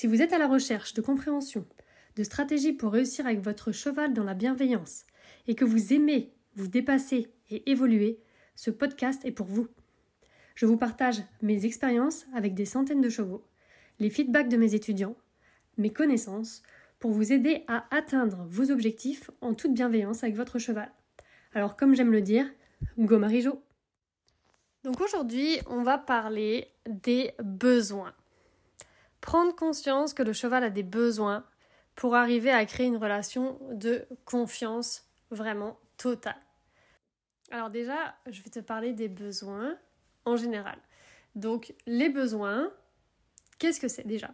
Si 0.00 0.06
vous 0.06 0.22
êtes 0.22 0.32
à 0.32 0.38
la 0.38 0.48
recherche 0.48 0.94
de 0.94 1.02
compréhension, 1.02 1.66
de 2.16 2.22
stratégies 2.22 2.72
pour 2.72 2.90
réussir 2.90 3.26
avec 3.26 3.40
votre 3.40 3.70
cheval 3.70 4.14
dans 4.14 4.24
la 4.24 4.32
bienveillance 4.32 5.04
et 5.46 5.54
que 5.54 5.66
vous 5.66 5.92
aimez 5.92 6.32
vous 6.54 6.68
dépasser 6.68 7.30
et 7.50 7.70
évoluer, 7.70 8.18
ce 8.54 8.70
podcast 8.70 9.22
est 9.26 9.30
pour 9.30 9.44
vous. 9.44 9.68
Je 10.54 10.64
vous 10.64 10.78
partage 10.78 11.22
mes 11.42 11.66
expériences 11.66 12.24
avec 12.34 12.54
des 12.54 12.64
centaines 12.64 13.02
de 13.02 13.10
chevaux, 13.10 13.44
les 13.98 14.08
feedbacks 14.08 14.48
de 14.48 14.56
mes 14.56 14.74
étudiants, 14.74 15.16
mes 15.76 15.92
connaissances, 15.92 16.62
pour 16.98 17.10
vous 17.10 17.30
aider 17.34 17.64
à 17.68 17.84
atteindre 17.94 18.46
vos 18.48 18.70
objectifs 18.70 19.30
en 19.42 19.52
toute 19.52 19.74
bienveillance 19.74 20.24
avec 20.24 20.34
votre 20.34 20.58
cheval. 20.58 20.90
Alors 21.52 21.76
comme 21.76 21.94
j'aime 21.94 22.12
le 22.12 22.22
dire, 22.22 22.50
go 22.96 23.18
Marijo 23.18 23.62
Donc 24.82 24.98
aujourd'hui, 25.02 25.58
on 25.66 25.82
va 25.82 25.98
parler 25.98 26.68
des 26.88 27.32
besoins. 27.44 28.14
Prendre 29.20 29.54
conscience 29.54 30.14
que 30.14 30.22
le 30.22 30.32
cheval 30.32 30.64
a 30.64 30.70
des 30.70 30.82
besoins 30.82 31.44
pour 31.94 32.14
arriver 32.14 32.50
à 32.50 32.64
créer 32.64 32.86
une 32.86 32.96
relation 32.96 33.58
de 33.72 34.06
confiance 34.24 35.08
vraiment 35.30 35.78
totale. 35.96 36.40
Alors 37.50 37.70
déjà, 37.70 38.14
je 38.26 38.42
vais 38.42 38.50
te 38.50 38.60
parler 38.60 38.92
des 38.92 39.08
besoins 39.08 39.76
en 40.24 40.36
général. 40.36 40.78
Donc 41.34 41.74
les 41.86 42.08
besoins, 42.08 42.72
qu'est-ce 43.58 43.80
que 43.80 43.88
c'est 43.88 44.06
déjà? 44.06 44.32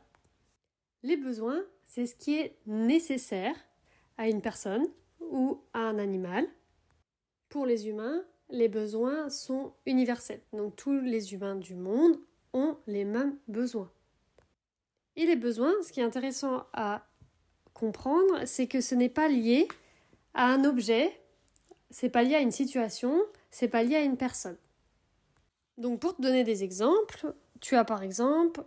Les 1.02 1.16
besoins, 1.16 1.62
c'est 1.84 2.06
ce 2.06 2.14
qui 2.14 2.38
est 2.38 2.58
nécessaire 2.66 3.54
à 4.18 4.28
une 4.28 4.42
personne 4.42 4.86
ou 5.20 5.62
à 5.72 5.80
un 5.80 5.98
animal. 5.98 6.46
Pour 7.48 7.66
les 7.66 7.88
humains, 7.88 8.22
les 8.50 8.68
besoins 8.68 9.28
sont 9.30 9.74
universels. 9.86 10.42
Donc 10.52 10.76
tous 10.76 11.00
les 11.00 11.32
humains 11.32 11.56
du 11.56 11.74
monde 11.74 12.18
ont 12.52 12.78
les 12.86 13.04
mêmes 13.04 13.38
besoins. 13.48 13.90
Et 15.16 15.26
les 15.26 15.36
besoins, 15.36 15.72
ce 15.82 15.92
qui 15.92 16.00
est 16.00 16.04
intéressant 16.04 16.66
à 16.72 17.06
comprendre, 17.72 18.44
c'est 18.44 18.66
que 18.66 18.80
ce 18.80 18.94
n'est 18.94 19.08
pas 19.08 19.28
lié 19.28 19.68
à 20.34 20.46
un 20.52 20.64
objet, 20.64 21.18
c'est 21.90 22.08
pas 22.08 22.22
lié 22.22 22.34
à 22.34 22.40
une 22.40 22.52
situation, 22.52 23.22
c'est 23.50 23.68
pas 23.68 23.82
lié 23.82 23.96
à 23.96 24.02
une 24.02 24.16
personne. 24.16 24.56
Donc 25.78 26.00
pour 26.00 26.16
te 26.16 26.22
donner 26.22 26.44
des 26.44 26.64
exemples, 26.64 27.34
tu 27.60 27.76
as 27.76 27.84
par 27.84 28.02
exemple 28.02 28.64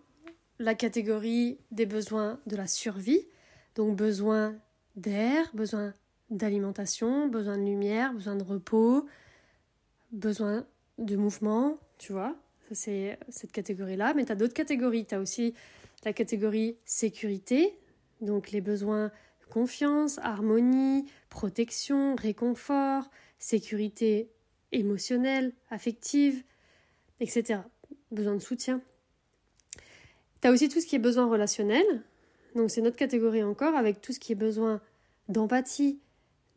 la 0.60 0.76
catégorie 0.76 1.60
des 1.72 1.86
besoins 1.86 2.40
de 2.46 2.56
la 2.56 2.68
survie, 2.68 3.28
donc 3.76 3.96
besoin 3.96 4.56
d'air, 4.96 5.50
besoin 5.54 5.94
d'alimentation, 6.30 7.28
besoin 7.28 7.58
de 7.58 7.64
lumière, 7.64 8.14
besoin 8.14 8.36
de 8.36 8.44
repos, 8.44 9.08
besoin 10.12 10.66
de 10.98 11.16
mouvement, 11.16 11.78
tu 11.98 12.12
vois, 12.12 12.36
c'est 12.72 13.18
cette 13.30 13.52
catégorie-là. 13.52 14.14
Mais 14.16 14.26
tu 14.26 14.32
as 14.32 14.36
d'autres 14.36 14.54
catégories, 14.54 15.06
tu 15.06 15.16
as 15.16 15.20
aussi 15.20 15.54
la 16.06 16.14
catégorie 16.14 16.78
sécurité, 16.86 17.78
donc 18.22 18.52
les 18.52 18.62
besoins 18.62 19.12
confiance, 19.50 20.20
harmonie, 20.20 21.06
protection, 21.30 22.16
réconfort, 22.16 23.10
sécurité 23.40 24.30
émotionnelle, 24.72 25.54
affective, 25.70 26.44
etc. 27.20 27.62
Besoin 28.12 28.36
de 28.36 28.40
soutien. 28.40 28.82
Tu 30.42 30.48
as 30.48 30.52
aussi 30.52 30.70
tout 30.70 30.80
ce 30.80 30.86
qui 30.86 30.96
est 30.96 31.00
besoin 31.00 31.28
relationnel. 31.28 32.04
Donc 32.56 32.72
c'est 32.72 32.82
notre 32.82 32.96
catégorie 32.96 33.44
encore 33.44 33.76
avec 33.76 34.02
tout 34.02 34.14
ce 34.14 34.20
qui 34.20 34.32
est 34.32 34.36
besoin 34.36 34.82
d'empathie, 35.28 36.00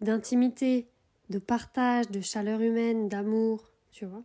d'intimité, 0.00 0.88
de 1.30 1.38
partage, 1.38 2.10
de 2.10 2.20
chaleur 2.20 2.60
humaine, 2.60 3.08
d'amour, 3.08 3.70
tu 3.90 4.06
vois. 4.06 4.22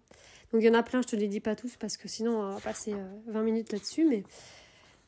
Donc 0.52 0.62
il 0.62 0.66
y 0.66 0.70
en 0.70 0.74
a 0.74 0.84
plein, 0.84 1.02
je 1.02 1.08
te 1.08 1.16
les 1.16 1.28
dis 1.28 1.42
pas 1.42 1.56
tous 1.56 1.76
parce 1.78 1.98
que 1.98 2.08
sinon 2.08 2.40
on 2.40 2.52
va 2.52 2.60
passer 2.60 2.94
20 3.28 3.40
euh, 3.40 3.44
minutes 3.44 3.72
là-dessus. 3.72 4.06
Mais... 4.06 4.24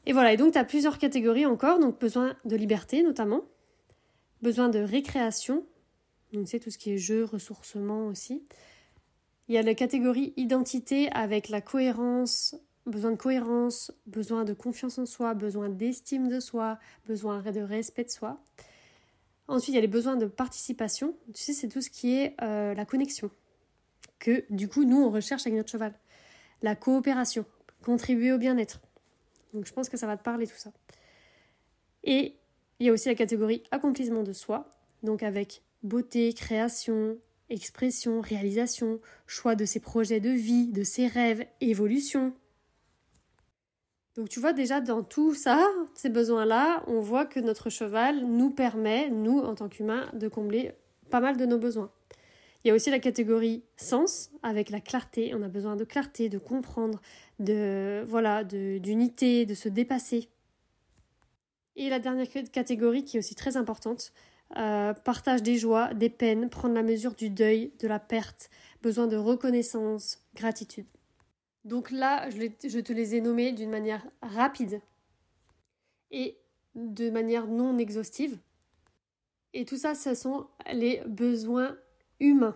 Et 0.10 0.12
voilà, 0.12 0.34
et 0.34 0.38
donc 0.38 0.54
tu 0.54 0.58
as 0.58 0.64
plusieurs 0.64 0.98
catégories 0.98 1.46
encore, 1.46 1.78
donc 1.78 2.00
besoin 2.00 2.36
de 2.44 2.56
liberté 2.56 3.04
notamment, 3.04 3.44
besoin 4.42 4.68
de 4.68 4.80
récréation, 4.80 5.64
donc 6.34 6.48
c'est 6.48 6.58
tout 6.58 6.72
ce 6.72 6.80
qui 6.80 6.94
est 6.94 6.98
jeu, 6.98 7.26
ressourcement 7.26 8.08
aussi, 8.08 8.44
il 9.48 9.54
y 9.54 9.60
a 9.60 9.62
la 9.62 9.76
catégorie 9.76 10.34
identité 10.36 11.12
avec 11.12 11.50
la 11.50 11.62
cohérence, 11.62 12.56
besoin 12.88 13.12
de 13.12 13.18
cohérence, 13.18 13.92
besoin 14.08 14.46
de 14.46 14.54
confiance 14.54 14.98
en 14.98 15.06
soi, 15.06 15.36
besoin 15.36 15.70
d'estime 15.70 16.28
de 16.28 16.40
soi, 16.40 16.80
besoin 17.06 17.44
de 17.44 17.62
respect 17.62 18.06
de 18.06 18.10
soi. 18.10 18.42
Ensuite, 19.48 19.74
il 19.74 19.76
y 19.76 19.78
a 19.78 19.82
les 19.82 19.88
besoins 19.88 20.16
de 20.16 20.26
participation. 20.26 21.14
Tu 21.36 21.44
sais, 21.44 21.54
c'est 21.54 21.68
tout 21.68 21.82
ce 21.82 21.92
qui 21.92 22.16
est 22.16 22.36
euh, 22.42 22.74
la 22.74 22.86
connexion. 22.86 23.30
Que 24.18 24.44
du 24.50 24.68
coup, 24.68 24.86
nous, 24.86 24.98
on 25.04 25.12
recherche 25.12 25.44
avec 25.46 25.56
notre 25.56 25.70
cheval. 25.70 25.94
La 26.64 26.76
coopération, 26.76 27.46
contribuer 27.84 28.32
au 28.32 28.40
bien-être. 28.40 28.80
Donc, 29.54 29.66
je 29.66 29.74
pense 29.74 29.90
que 29.90 29.98
ça 29.98 30.08
va 30.08 30.18
te 30.18 30.24
parler 30.24 30.48
tout 30.48 30.58
ça. 30.58 30.72
Et 32.04 32.36
il 32.80 32.86
y 32.86 32.90
a 32.90 32.94
aussi 32.94 33.10
la 33.10 33.16
catégorie 33.16 33.64
accomplissement 33.72 34.24
de 34.24 34.34
soi. 34.34 34.76
Donc, 35.04 35.24
avec 35.24 35.64
beauté, 35.84 36.34
création, 36.34 37.18
expression, 37.50 38.22
réalisation, 38.22 39.00
choix 39.28 39.56
de 39.56 39.66
ses 39.66 39.80
projets 39.80 40.20
de 40.20 40.30
vie, 40.30 40.68
de 40.68 40.84
ses 40.84 41.08
rêves, 41.08 41.46
évolution. 41.62 42.34
Donc 44.16 44.30
tu 44.30 44.40
vois 44.40 44.54
déjà 44.54 44.82
dans 44.82 45.04
tout 45.04 45.34
ça, 45.34 45.66
ces 45.94 46.10
besoins-là, 46.10 46.84
on 46.88 47.00
voit 47.00 47.26
que 47.26 47.40
notre 47.40 47.70
cheval 47.70 48.26
nous 48.26 48.50
permet, 48.50 49.10
nous 49.10 49.40
en 49.40 49.56
tant 49.56 49.70
qu'humains, 49.70 50.10
de 50.14 50.28
combler 50.28 50.74
pas 51.10 51.22
mal 51.22 51.38
de 51.38 51.46
nos 51.46 51.58
besoins. 51.58 51.92
Il 52.64 52.68
y 52.68 52.72
a 52.72 52.74
aussi 52.74 52.90
la 52.90 53.00
catégorie 53.00 53.64
sens 53.78 54.32
avec 54.44 54.70
la 54.70 54.82
clarté. 54.82 55.34
On 55.34 55.42
a 55.42 55.48
besoin 55.48 55.76
de 55.76 55.86
clarté, 55.86 56.28
de 56.28 56.38
comprendre, 56.38 57.02
de 57.40 58.04
voilà, 58.08 58.44
d'unité, 58.44 59.46
de, 59.46 59.54
se 59.54 59.70
dépasser. 59.70 60.30
Et 61.78 61.90
la 61.90 62.00
dernière 62.00 62.28
catégorie 62.52 63.06
qui 63.06 63.16
est 63.16 63.20
aussi 63.20 63.36
très 63.36 63.56
importante, 63.56 64.12
euh, 64.58 64.94
partage 64.94 65.42
des 65.42 65.58
joies, 65.58 65.94
des 65.94 66.10
peines, 66.10 66.50
prendre 66.50 66.74
la 66.74 66.84
mesure 66.84 67.16
du 67.16 67.30
deuil, 67.30 67.72
de 67.80 67.88
la 67.88 68.00
perte, 68.00 68.50
besoin 68.82 69.08
de 69.08 69.16
reconnaissance, 69.16 70.26
gratitude. 70.36 70.88
Donc 71.64 71.92
là, 71.92 72.30
je, 72.30 72.68
je 72.68 72.80
te 72.80 72.92
les 72.92 73.16
ai 73.16 73.22
nommés 73.22 73.54
d'une 73.54 73.70
manière 73.70 74.06
rapide 74.22 74.82
et 76.12 76.38
de 76.76 77.10
manière 77.10 77.48
non 77.48 77.78
exhaustive. 77.78 78.38
Et 79.54 79.66
tout 79.66 79.78
ça, 79.78 79.96
ce 79.96 80.14
sont 80.14 80.48
les 80.74 81.02
besoins 81.08 81.78
humains. 82.20 82.56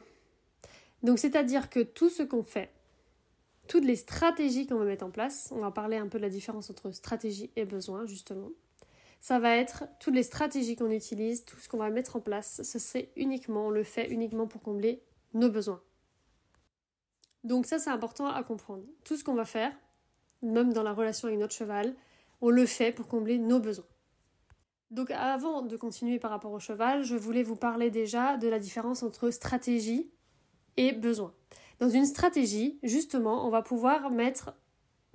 Donc 1.03 1.19
c'est-à-dire 1.19 1.69
que 1.69 1.81
tout 1.81 2.09
ce 2.09 2.23
qu'on 2.23 2.43
fait, 2.43 2.71
toutes 3.67 3.85
les 3.85 3.95
stratégies 3.95 4.67
qu'on 4.67 4.77
va 4.77 4.85
mettre 4.85 5.05
en 5.05 5.11
place, 5.11 5.49
on 5.51 5.59
va 5.59 5.71
parler 5.71 5.97
un 5.97 6.07
peu 6.07 6.17
de 6.17 6.23
la 6.23 6.29
différence 6.29 6.69
entre 6.69 6.91
stratégie 6.91 7.51
et 7.55 7.65
besoin 7.65 8.05
justement, 8.05 8.49
ça 9.19 9.39
va 9.39 9.55
être 9.55 9.85
toutes 9.99 10.15
les 10.15 10.23
stratégies 10.23 10.75
qu'on 10.75 10.91
utilise, 10.91 11.45
tout 11.45 11.57
ce 11.57 11.69
qu'on 11.69 11.77
va 11.77 11.89
mettre 11.89 12.17
en 12.17 12.19
place, 12.19 12.61
ce 12.63 12.79
serait 12.79 13.09
uniquement, 13.15 13.67
on 13.67 13.69
le 13.69 13.83
fait 13.83 14.09
uniquement 14.09 14.47
pour 14.47 14.61
combler 14.61 15.01
nos 15.33 15.49
besoins. 15.49 15.81
Donc 17.43 17.65
ça 17.65 17.79
c'est 17.79 17.89
important 17.89 18.27
à 18.27 18.43
comprendre. 18.43 18.83
Tout 19.03 19.17
ce 19.17 19.23
qu'on 19.23 19.33
va 19.33 19.45
faire, 19.45 19.71
même 20.41 20.73
dans 20.73 20.83
la 20.83 20.93
relation 20.93 21.27
avec 21.27 21.39
notre 21.39 21.53
cheval, 21.53 21.93
on 22.41 22.49
le 22.49 22.65
fait 22.65 22.91
pour 22.91 23.07
combler 23.07 23.37
nos 23.37 23.59
besoins. 23.59 23.85
Donc 24.93 25.09
avant 25.09 25.63
de 25.63 25.75
continuer 25.75 26.19
par 26.19 26.29
rapport 26.29 26.51
au 26.51 26.59
cheval, 26.59 27.03
je 27.03 27.15
voulais 27.15 27.41
vous 27.41 27.55
parler 27.55 27.89
déjà 27.89 28.37
de 28.37 28.47
la 28.47 28.59
différence 28.59 29.01
entre 29.01 29.31
stratégie 29.31 30.11
et 30.77 30.91
besoin. 30.91 31.33
Dans 31.79 31.89
une 31.89 32.05
stratégie, 32.05 32.77
justement, 32.83 33.47
on 33.47 33.49
va 33.49 33.63
pouvoir 33.63 34.11
mettre 34.11 34.53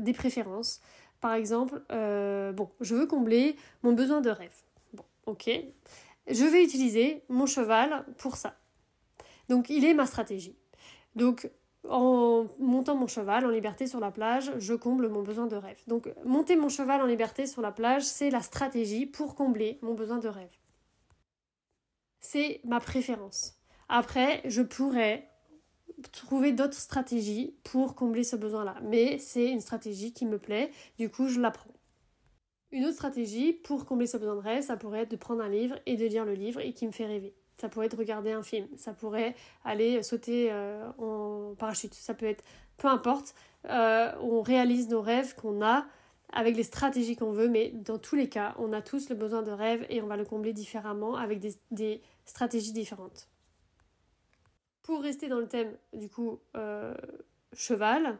des 0.00 0.12
préférences, 0.12 0.80
par 1.20 1.32
exemple, 1.32 1.80
euh, 1.92 2.50
bon, 2.50 2.70
je 2.80 2.96
veux 2.96 3.06
combler 3.06 3.54
mon 3.84 3.92
besoin 3.92 4.20
de 4.20 4.30
rêve. 4.30 4.64
Bon, 4.94 5.04
ok. 5.26 5.48
Je 6.26 6.44
vais 6.44 6.64
utiliser 6.64 7.22
mon 7.28 7.46
cheval 7.46 8.04
pour 8.16 8.36
ça. 8.36 8.58
Donc, 9.48 9.70
il 9.70 9.84
est 9.84 9.94
ma 9.94 10.06
stratégie. 10.06 10.56
Donc, 11.14 11.48
en 11.88 12.46
montant 12.58 12.96
mon 12.96 13.06
cheval 13.06 13.46
en 13.46 13.50
liberté 13.50 13.86
sur 13.86 14.00
la 14.00 14.10
plage, 14.10 14.52
je 14.58 14.74
comble 14.74 15.08
mon 15.08 15.22
besoin 15.22 15.46
de 15.46 15.56
rêve. 15.56 15.80
Donc, 15.86 16.12
monter 16.24 16.56
mon 16.56 16.68
cheval 16.68 17.00
en 17.00 17.06
liberté 17.06 17.46
sur 17.46 17.62
la 17.62 17.72
plage, 17.72 18.02
c'est 18.02 18.30
la 18.30 18.42
stratégie 18.42 19.06
pour 19.06 19.34
combler 19.34 19.78
mon 19.82 19.94
besoin 19.94 20.18
de 20.18 20.28
rêve. 20.28 20.50
C'est 22.20 22.60
ma 22.64 22.80
préférence. 22.80 23.54
Après, 23.88 24.42
je 24.44 24.62
pourrais 24.62 25.28
trouver 26.12 26.52
d'autres 26.52 26.78
stratégies 26.78 27.56
pour 27.64 27.94
combler 27.94 28.24
ce 28.24 28.36
besoin-là. 28.36 28.76
Mais 28.82 29.18
c'est 29.18 29.48
une 29.48 29.60
stratégie 29.60 30.12
qui 30.12 30.26
me 30.26 30.38
plaît, 30.38 30.70
du 30.98 31.10
coup 31.10 31.28
je 31.28 31.40
l'apprends. 31.40 31.72
Une 32.70 32.84
autre 32.84 32.94
stratégie 32.94 33.52
pour 33.52 33.86
combler 33.86 34.06
ses 34.06 34.18
besoins 34.18 34.36
de 34.36 34.40
rêve, 34.40 34.62
ça 34.62 34.76
pourrait 34.76 35.00
être 35.00 35.10
de 35.10 35.16
prendre 35.16 35.42
un 35.42 35.48
livre 35.48 35.78
et 35.86 35.96
de 35.96 36.04
lire 36.06 36.24
le 36.24 36.34
livre 36.34 36.60
et 36.60 36.72
qui 36.72 36.86
me 36.86 36.92
fait 36.92 37.06
rêver. 37.06 37.34
Ça 37.60 37.68
pourrait 37.68 37.86
être 37.86 37.98
regarder 37.98 38.30
un 38.30 38.42
film, 38.42 38.68
ça 38.76 38.92
pourrait 38.92 39.34
aller 39.64 40.02
sauter 40.04 40.48
euh, 40.52 40.88
en 40.98 41.54
parachute, 41.56 41.92
ça 41.92 42.14
peut 42.14 42.26
être 42.26 42.44
peu 42.76 42.86
importe. 42.86 43.34
Euh, 43.68 44.12
on 44.20 44.42
réalise 44.42 44.88
nos 44.88 45.00
rêves 45.00 45.34
qu'on 45.34 45.60
a 45.60 45.84
avec 46.32 46.56
les 46.56 46.62
stratégies 46.62 47.16
qu'on 47.16 47.32
veut, 47.32 47.48
mais 47.48 47.70
dans 47.70 47.98
tous 47.98 48.14
les 48.14 48.28
cas, 48.28 48.54
on 48.58 48.72
a 48.72 48.80
tous 48.80 49.08
le 49.08 49.16
besoin 49.16 49.42
de 49.42 49.50
rêve 49.50 49.84
et 49.90 50.00
on 50.00 50.06
va 50.06 50.16
le 50.16 50.24
combler 50.24 50.52
différemment 50.52 51.16
avec 51.16 51.40
des, 51.70 52.00
stratégies 52.26 52.72
différentes. 52.72 53.28
Pour 54.82 55.02
rester 55.02 55.28
dans 55.28 55.40
le 55.40 55.48
thème 55.48 55.76
du 55.92 56.08
coup 56.08 56.38
euh, 56.56 56.94
cheval, 57.54 58.18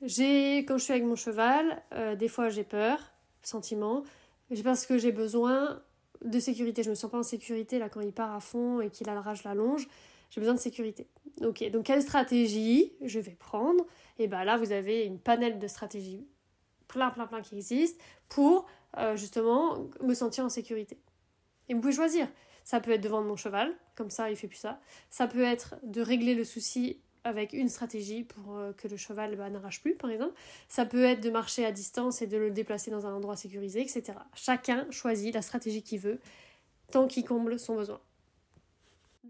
j'ai 0.00 0.58
quand 0.58 0.78
je 0.78 0.84
suis 0.84 0.92
avec 0.92 1.04
mon 1.04 1.16
cheval, 1.16 1.82
des 2.16 2.28
fois 2.28 2.48
j'ai 2.48 2.64
peur, 2.64 2.98
sentiment, 3.42 4.04
parce 4.64 4.86
que 4.86 4.96
j'ai 4.96 5.12
besoin 5.12 5.82
de 6.24 6.38
sécurité. 6.38 6.82
Je 6.82 6.90
me 6.90 6.94
sens 6.94 7.10
pas 7.10 7.18
en 7.18 7.22
sécurité 7.22 7.78
là 7.78 7.88
quand 7.88 8.00
il 8.00 8.12
part 8.12 8.34
à 8.34 8.40
fond 8.40 8.80
et 8.80 8.90
qu'il 8.90 9.08
a 9.08 9.14
la 9.44 9.54
longe. 9.54 9.88
J'ai 10.30 10.40
besoin 10.40 10.54
de 10.54 10.60
sécurité. 10.60 11.06
Ok, 11.42 11.70
donc 11.70 11.84
quelle 11.84 12.02
stratégie 12.02 12.92
je 13.02 13.18
vais 13.18 13.36
prendre? 13.38 13.86
Et 14.18 14.26
bien 14.26 14.44
là, 14.44 14.56
vous 14.56 14.72
avez 14.72 15.04
une 15.04 15.18
panel 15.18 15.58
de 15.58 15.66
stratégies 15.66 16.26
plein, 16.86 17.10
plein, 17.10 17.26
plein 17.26 17.42
qui 17.42 17.54
existent 17.54 18.02
pour 18.28 18.66
euh, 18.96 19.16
justement 19.16 19.88
me 20.02 20.14
sentir 20.14 20.44
en 20.44 20.48
sécurité. 20.48 20.98
Et 21.68 21.74
vous 21.74 21.80
pouvez 21.80 21.92
choisir. 21.92 22.28
Ça 22.64 22.80
peut 22.80 22.90
être 22.90 23.00
de 23.00 23.08
vendre 23.08 23.26
mon 23.26 23.36
cheval, 23.36 23.74
comme 23.94 24.10
ça 24.10 24.30
il 24.30 24.36
fait 24.36 24.48
plus 24.48 24.58
ça. 24.58 24.80
Ça 25.10 25.26
peut 25.26 25.42
être 25.42 25.76
de 25.82 26.02
régler 26.02 26.34
le 26.34 26.44
souci 26.44 27.00
avec 27.24 27.52
une 27.52 27.68
stratégie 27.68 28.24
pour 28.24 28.56
euh, 28.56 28.72
que 28.72 28.88
le 28.88 28.96
cheval 28.96 29.36
bah, 29.36 29.50
n'arrache 29.50 29.80
plus, 29.80 29.94
par 29.94 30.10
exemple. 30.10 30.34
Ça 30.68 30.84
peut 30.84 31.04
être 31.04 31.20
de 31.20 31.30
marcher 31.30 31.64
à 31.64 31.72
distance 31.72 32.22
et 32.22 32.26
de 32.26 32.36
le 32.36 32.50
déplacer 32.50 32.90
dans 32.90 33.06
un 33.06 33.14
endroit 33.14 33.36
sécurisé, 33.36 33.80
etc. 33.80 34.14
Chacun 34.34 34.86
choisit 34.90 35.34
la 35.34 35.42
stratégie 35.42 35.82
qu'il 35.82 36.00
veut, 36.00 36.20
tant 36.90 37.06
qu'il 37.06 37.24
comble 37.24 37.58
son 37.58 37.76
besoin. 37.76 38.00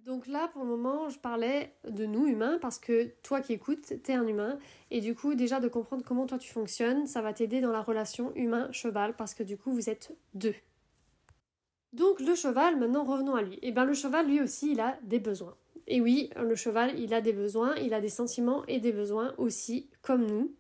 Donc 0.07 0.27
là, 0.27 0.49
pour 0.49 0.63
le 0.63 0.71
moment, 0.71 1.09
je 1.09 1.19
parlais 1.19 1.75
de 1.89 2.07
nous, 2.07 2.27
humains, 2.27 2.59
parce 2.61 2.79
que 2.79 3.11
toi 3.23 3.41
qui 3.41 3.53
écoutes, 3.53 4.03
t'es 4.03 4.15
un 4.15 4.27
humain, 4.27 4.59
et 4.91 5.01
du 5.01 5.15
coup, 5.15 5.35
déjà 5.35 5.61
de 5.61 5.69
comprendre 5.69 6.05
comment 6.05 6.27
toi 6.27 6.39
tu 6.39 6.51
fonctionnes, 6.51 7.07
ça 7.07 7.21
va 7.21 7.33
t'aider 7.33 7.61
dans 7.61 7.73
la 7.73 7.83
relation 7.83 8.33
humain-cheval, 8.35 9.17
parce 9.17 9.35
que 9.35 9.43
du 9.43 9.57
coup, 9.57 9.73
vous 9.73 9.91
êtes 9.91 10.17
deux. 10.35 10.55
Donc 11.93 12.21
le 12.21 12.35
cheval, 12.35 12.77
maintenant 12.77 13.05
revenons 13.05 13.35
à 13.35 13.43
lui. 13.43 13.55
Et 13.55 13.69
eh 13.69 13.73
bien 13.73 13.85
le 13.85 13.95
cheval, 13.95 14.27
lui 14.27 14.41
aussi, 14.41 14.73
il 14.73 14.81
a 14.81 14.99
des 15.03 15.19
besoins. 15.19 15.57
Et 15.91 16.03
oui, 16.03 16.31
le 16.37 16.55
cheval, 16.55 16.99
il 17.01 17.15
a 17.15 17.23
des 17.23 17.33
besoins, 17.33 17.75
il 17.77 17.95
a 17.95 18.01
des 18.01 18.11
sentiments 18.11 18.65
et 18.67 18.79
des 18.79 18.93
besoins 18.93 19.35
aussi, 19.39 19.89
comme 20.03 20.27
nous. 20.27 20.55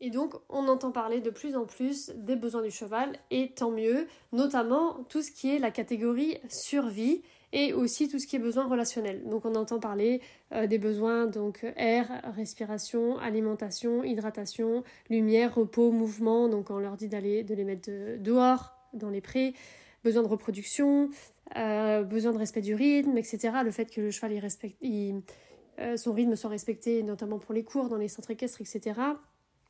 Et 0.00 0.10
donc, 0.10 0.34
on 0.48 0.66
entend 0.66 0.90
parler 0.90 1.20
de 1.20 1.30
plus 1.30 1.56
en 1.56 1.64
plus 1.64 2.10
des 2.16 2.34
besoins 2.34 2.62
du 2.62 2.72
cheval, 2.72 3.16
et 3.30 3.52
tant 3.54 3.70
mieux, 3.70 4.08
notamment 4.32 5.04
tout 5.08 5.22
ce 5.22 5.30
qui 5.30 5.54
est 5.54 5.60
la 5.60 5.70
catégorie 5.70 6.38
survie 6.48 7.22
et 7.52 7.72
aussi 7.72 8.08
tout 8.08 8.18
ce 8.18 8.26
qui 8.26 8.34
est 8.34 8.40
besoin 8.40 8.66
relationnel. 8.66 9.22
Donc, 9.28 9.44
on 9.44 9.54
entend 9.54 9.78
parler 9.78 10.20
euh, 10.52 10.66
des 10.66 10.78
besoins 10.78 11.26
donc 11.26 11.64
air, 11.76 12.10
respiration, 12.36 13.16
alimentation, 13.18 14.02
hydratation, 14.02 14.82
lumière, 15.08 15.54
repos, 15.54 15.92
mouvement. 15.92 16.48
Donc, 16.48 16.70
on 16.70 16.80
leur 16.80 16.96
dit 16.96 17.08
d'aller 17.08 17.44
de 17.44 17.54
les 17.54 17.64
mettre 17.64 17.88
dehors, 18.18 18.74
dans 18.94 19.10
les 19.10 19.20
prés, 19.20 19.54
besoin 20.02 20.22
de 20.22 20.28
reproduction, 20.28 21.10
euh, 21.56 22.02
besoin 22.02 22.32
de 22.32 22.38
respect 22.38 22.62
du 22.62 22.74
rythme, 22.74 23.16
etc. 23.16 23.50
Le 23.64 23.70
fait 23.70 23.86
que 23.86 24.00
le 24.00 24.10
cheval 24.10 24.32
il 24.32 24.40
respecte, 24.40 24.76
euh, 24.82 25.96
son 25.96 26.12
rythme 26.12 26.34
soit 26.34 26.50
respecté, 26.50 27.02
notamment 27.02 27.38
pour 27.38 27.54
les 27.54 27.62
cours, 27.62 27.88
dans 27.88 27.96
les 27.96 28.08
centres 28.08 28.30
équestres, 28.30 28.60
etc. 28.60 29.00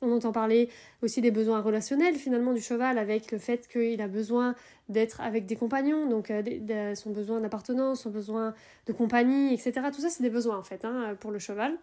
On 0.01 0.11
entend 0.13 0.33
parler 0.33 0.71
aussi 1.03 1.21
des 1.21 1.31
besoins 1.31 1.61
relationnels 1.61 2.15
finalement 2.15 2.53
du 2.53 2.61
cheval 2.61 2.99
avec 2.99 3.33
le 3.33 3.39
fait 3.39 3.69
qu'il 3.69 4.01
a 4.01 4.09
besoin 4.09 4.55
d'être 4.89 5.21
avec 5.21 5.47
des 5.47 5.57
compagnons, 5.57 6.07
donc 6.09 6.31
euh, 6.31 6.95
son 6.95 7.11
besoin 7.11 7.41
d'appartenance, 7.41 8.03
son 8.03 8.11
besoin 8.11 8.55
de 8.87 8.93
compagnie, 8.93 9.53
etc. 9.53 9.73
Tout 9.95 10.01
ça 10.01 10.09
c'est 10.11 10.23
des 10.23 10.31
besoins 10.31 10.59
en 10.59 10.63
fait 10.63 10.85
hein, 10.85 11.17
pour 11.21 11.31
le 11.31 11.39
cheval. 11.39 11.79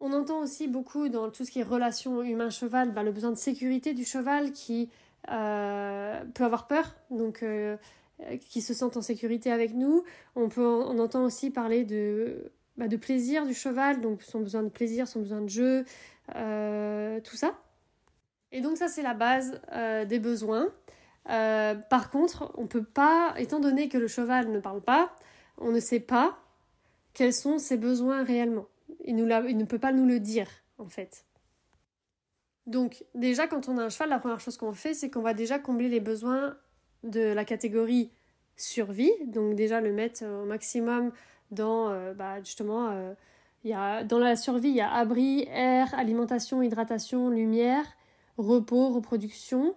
On 0.00 0.12
entend 0.12 0.40
aussi 0.42 0.68
beaucoup 0.68 1.08
dans 1.08 1.30
tout 1.30 1.44
ce 1.44 1.50
qui 1.50 1.60
est 1.60 1.64
relation 1.64 2.22
humain-cheval 2.22 2.92
bah, 2.92 3.02
le 3.02 3.12
besoin 3.12 3.30
de 3.30 3.36
sécurité 3.36 3.94
du 3.94 4.04
cheval 4.04 4.52
qui 4.52 4.90
peut 5.26 6.44
avoir 6.44 6.66
peur, 6.66 6.94
donc 7.10 7.42
euh, 7.42 7.76
qui 8.40 8.62
se 8.62 8.74
sentent 8.74 8.96
en 8.96 9.02
sécurité 9.02 9.50
avec 9.50 9.74
nous. 9.74 10.04
On, 10.34 10.48
peut, 10.48 10.64
on 10.64 10.98
entend 10.98 11.24
aussi 11.24 11.50
parler 11.50 11.84
de, 11.84 12.50
bah, 12.76 12.88
de 12.88 12.96
plaisir 12.96 13.46
du 13.46 13.54
cheval, 13.54 14.00
donc 14.00 14.22
son 14.22 14.40
besoin 14.40 14.62
de 14.62 14.68
plaisir, 14.68 15.06
son 15.06 15.20
besoin 15.20 15.42
de 15.42 15.48
jeu, 15.48 15.84
euh, 16.34 17.20
tout 17.20 17.36
ça. 17.36 17.58
Et 18.52 18.60
donc 18.60 18.76
ça 18.76 18.88
c'est 18.88 19.02
la 19.02 19.14
base 19.14 19.60
euh, 19.72 20.04
des 20.04 20.18
besoins. 20.18 20.68
par 21.26 22.10
contre, 22.10 22.52
on 22.56 22.66
peut 22.66 22.84
pas, 22.84 23.34
étant 23.36 23.60
donné 23.60 23.88
que 23.88 23.98
le 23.98 24.08
cheval 24.08 24.50
ne 24.50 24.60
parle 24.60 24.80
pas, 24.80 25.14
on 25.58 25.72
ne 25.72 25.80
sait 25.80 26.00
pas 26.00 26.38
quels 27.12 27.32
sont 27.32 27.58
ses 27.58 27.76
besoins 27.76 28.24
réellement. 28.24 28.66
Il, 29.04 29.16
nous 29.16 29.28
il 29.48 29.56
ne 29.56 29.64
peut 29.64 29.78
pas 29.78 29.92
nous 29.92 30.06
le 30.06 30.20
dire 30.20 30.48
en 30.78 30.88
fait. 30.88 31.24
Donc 32.66 33.04
déjà 33.14 33.46
quand 33.46 33.68
on 33.68 33.78
a 33.78 33.84
un 33.84 33.88
cheval, 33.88 34.10
la 34.10 34.18
première 34.18 34.40
chose 34.40 34.56
qu'on 34.56 34.72
fait, 34.72 34.94
c'est 34.94 35.10
qu'on 35.10 35.22
va 35.22 35.34
déjà 35.34 35.58
combler 35.58 35.88
les 35.88 36.00
besoins 36.00 36.56
de 37.06 37.32
la 37.32 37.44
catégorie 37.44 38.10
survie, 38.56 39.12
donc 39.26 39.54
déjà 39.54 39.80
le 39.80 39.92
mettre 39.92 40.24
au 40.24 40.44
maximum 40.44 41.12
dans 41.50 41.90
euh, 41.90 42.14
bah, 42.14 42.40
justement 42.40 42.88
euh, 42.90 43.14
y 43.64 43.72
a, 43.72 44.02
dans 44.04 44.18
la 44.18 44.36
survie 44.36 44.68
il 44.68 44.76
y 44.76 44.80
a 44.80 44.92
abri, 44.92 45.46
air, 45.50 45.94
alimentation, 45.94 46.62
hydratation, 46.62 47.28
lumière, 47.30 47.84
repos, 48.38 48.90
reproduction, 48.90 49.74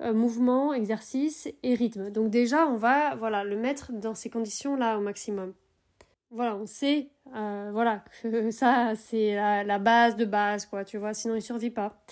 euh, 0.00 0.12
mouvement, 0.12 0.72
exercice 0.72 1.48
et 1.62 1.74
rythme. 1.74 2.10
Donc 2.10 2.30
déjà 2.30 2.66
on 2.66 2.76
va 2.76 3.14
voilà 3.16 3.44
le 3.44 3.56
mettre 3.56 3.92
dans 3.92 4.14
ces 4.14 4.30
conditions 4.30 4.76
là 4.76 4.98
au 4.98 5.00
maximum. 5.00 5.52
Voilà, 6.30 6.56
on 6.56 6.66
sait 6.66 7.08
voilà 7.32 8.02
que 8.22 8.50
ça 8.50 8.94
c'est 8.96 9.34
la, 9.34 9.78
base 9.78 10.16
de 10.16 10.24
base 10.24 10.66
quoi, 10.66 10.84
tu 10.84 10.98
vois, 10.98 11.14
sinon 11.14 11.36
il 11.36 11.42
survit 11.42 11.70
pas 11.70 12.02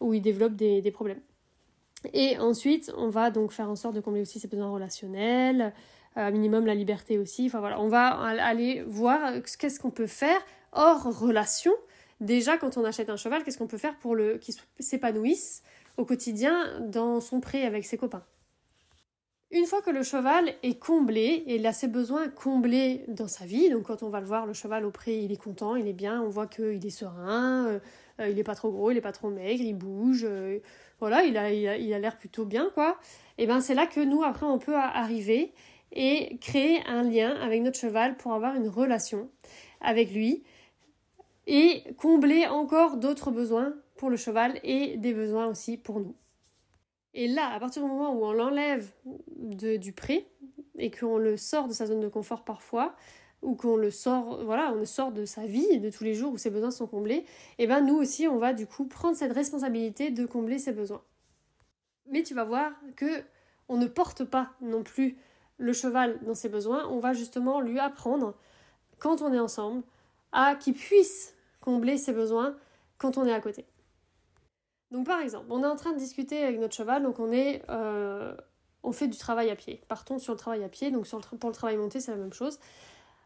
ou 0.00 0.12
il 0.12 0.20
développe 0.20 0.54
des 0.54 0.90
problèmes. 0.92 1.20
Et 2.12 2.38
ensuite, 2.38 2.92
on 2.96 3.08
va 3.08 3.30
donc 3.30 3.52
faire 3.52 3.70
en 3.70 3.76
sorte 3.76 3.94
de 3.94 4.00
combler 4.00 4.20
aussi 4.20 4.40
ses 4.40 4.48
besoins 4.48 4.70
relationnels, 4.70 5.72
euh, 6.16 6.30
minimum 6.30 6.66
la 6.66 6.74
liberté 6.74 7.18
aussi. 7.18 7.46
Enfin 7.46 7.60
voilà, 7.60 7.80
on 7.80 7.88
va 7.88 8.08
aller 8.08 8.82
voir 8.86 9.34
qu'est-ce 9.58 9.80
qu'on 9.80 9.90
peut 9.90 10.06
faire 10.06 10.40
hors 10.72 11.02
relation. 11.18 11.72
Déjà, 12.20 12.56
quand 12.56 12.76
on 12.76 12.84
achète 12.84 13.10
un 13.10 13.16
cheval, 13.16 13.44
qu'est-ce 13.44 13.58
qu'on 13.58 13.66
peut 13.66 13.78
faire 13.78 13.98
pour 13.98 14.14
le 14.14 14.38
qu'il 14.38 14.54
s'épanouisse 14.78 15.62
au 15.96 16.04
quotidien 16.04 16.80
dans 16.80 17.20
son 17.20 17.40
pré 17.40 17.64
avec 17.64 17.84
ses 17.84 17.98
copains? 17.98 18.24
Une 19.52 19.66
fois 19.66 19.80
que 19.80 19.90
le 19.90 20.02
cheval 20.02 20.54
est 20.64 20.78
comblé, 20.78 21.44
et 21.46 21.56
il 21.56 21.66
a 21.66 21.72
ses 21.72 21.86
besoins 21.86 22.28
comblés 22.28 23.04
dans 23.06 23.28
sa 23.28 23.46
vie, 23.46 23.70
donc 23.70 23.84
quand 23.84 24.02
on 24.02 24.08
va 24.08 24.18
le 24.18 24.26
voir, 24.26 24.44
le 24.44 24.52
cheval 24.52 24.84
au 24.84 24.90
pré, 24.90 25.18
il 25.20 25.30
est 25.30 25.36
content, 25.36 25.76
il 25.76 25.86
est 25.86 25.92
bien, 25.92 26.20
on 26.20 26.28
voit 26.28 26.48
qu'il 26.48 26.84
est 26.84 26.90
serein, 26.90 27.66
euh, 27.66 27.78
euh, 28.20 28.28
il 28.28 28.38
est 28.40 28.44
pas 28.44 28.56
trop 28.56 28.72
gros, 28.72 28.90
il 28.90 28.96
est 28.96 29.02
pas 29.02 29.12
trop 29.12 29.30
maigre, 29.30 29.62
il 29.62 29.74
bouge, 29.74 30.26
voilà, 31.00 31.22
il 31.24 31.36
a 31.36 31.50
il 31.50 31.92
a 31.92 31.98
l'air 31.98 32.18
plutôt 32.18 32.44
bien 32.44 32.70
quoi. 32.74 32.98
Et 33.38 33.46
ben 33.46 33.60
c'est 33.60 33.74
là 33.74 33.86
que 33.86 34.00
nous 34.00 34.22
après 34.22 34.46
on 34.46 34.58
peut 34.58 34.76
arriver 34.76 35.52
et 35.92 36.38
créer 36.40 36.80
un 36.86 37.02
lien 37.02 37.34
avec 37.36 37.62
notre 37.62 37.78
cheval 37.78 38.16
pour 38.16 38.32
avoir 38.32 38.54
une 38.54 38.68
relation 38.68 39.30
avec 39.80 40.12
lui 40.12 40.44
et 41.46 41.84
combler 41.96 42.46
encore 42.46 42.96
d'autres 42.96 43.30
besoins 43.30 43.74
pour 43.96 44.10
le 44.10 44.16
cheval 44.16 44.58
et 44.62 44.96
des 44.96 45.14
besoins 45.14 45.46
aussi 45.46 45.76
pour 45.76 46.00
nous. 46.00 46.14
Et 47.14 47.28
là, 47.28 47.48
à 47.48 47.58
partir 47.58 47.82
du 47.82 47.88
moment 47.88 48.12
où 48.12 48.26
on 48.26 48.32
l'enlève 48.32 48.90
du 49.36 49.92
pré 49.92 50.28
et 50.76 50.90
qu'on 50.90 51.16
le 51.16 51.36
sort 51.36 51.66
de 51.66 51.72
sa 51.72 51.86
zone 51.86 52.00
de 52.00 52.08
confort 52.08 52.44
parfois, 52.44 52.94
ou 53.46 53.54
qu'on 53.54 53.76
le 53.76 53.92
sort, 53.92 54.44
voilà, 54.44 54.72
on 54.72 54.74
le 54.74 54.84
sort 54.84 55.12
de 55.12 55.24
sa 55.24 55.46
vie 55.46 55.78
de 55.78 55.88
tous 55.88 56.02
les 56.02 56.14
jours 56.14 56.32
où 56.32 56.36
ses 56.36 56.50
besoins 56.50 56.72
sont 56.72 56.88
comblés, 56.88 57.18
et 57.18 57.24
eh 57.58 57.66
ben 57.68 57.80
nous 57.80 57.94
aussi 57.94 58.26
on 58.26 58.38
va 58.38 58.52
du 58.52 58.66
coup 58.66 58.86
prendre 58.86 59.16
cette 59.16 59.32
responsabilité 59.32 60.10
de 60.10 60.26
combler 60.26 60.58
ses 60.58 60.72
besoins. 60.72 61.00
Mais 62.10 62.24
tu 62.24 62.34
vas 62.34 62.44
voir 62.44 62.72
que 62.96 63.22
on 63.68 63.76
ne 63.76 63.86
porte 63.86 64.24
pas 64.24 64.50
non 64.60 64.82
plus 64.82 65.16
le 65.58 65.72
cheval 65.72 66.18
dans 66.22 66.34
ses 66.34 66.48
besoins, 66.48 66.88
on 66.88 66.98
va 66.98 67.12
justement 67.12 67.60
lui 67.60 67.78
apprendre 67.78 68.34
quand 68.98 69.22
on 69.22 69.32
est 69.32 69.38
ensemble 69.38 69.84
à 70.32 70.56
qu'il 70.56 70.74
puisse 70.74 71.34
combler 71.60 71.98
ses 71.98 72.12
besoins 72.12 72.56
quand 72.98 73.16
on 73.16 73.26
est 73.26 73.32
à 73.32 73.40
côté. 73.40 73.64
Donc 74.90 75.06
par 75.06 75.20
exemple, 75.20 75.46
on 75.50 75.62
est 75.62 75.66
en 75.66 75.76
train 75.76 75.92
de 75.92 75.98
discuter 75.98 76.42
avec 76.42 76.58
notre 76.58 76.74
cheval, 76.74 77.04
donc 77.04 77.20
on 77.20 77.30
est 77.30 77.62
euh, 77.68 78.34
on 78.82 78.90
fait 78.90 79.06
du 79.06 79.16
travail 79.16 79.50
à 79.50 79.56
pied. 79.56 79.82
Partons 79.86 80.18
sur 80.18 80.32
le 80.32 80.38
travail 80.38 80.64
à 80.64 80.68
pied, 80.68 80.90
donc 80.90 81.08
pour 81.08 81.48
le 81.48 81.54
travail 81.54 81.76
monté, 81.76 82.00
c'est 82.00 82.10
la 82.10 82.16
même 82.16 82.32
chose 82.32 82.58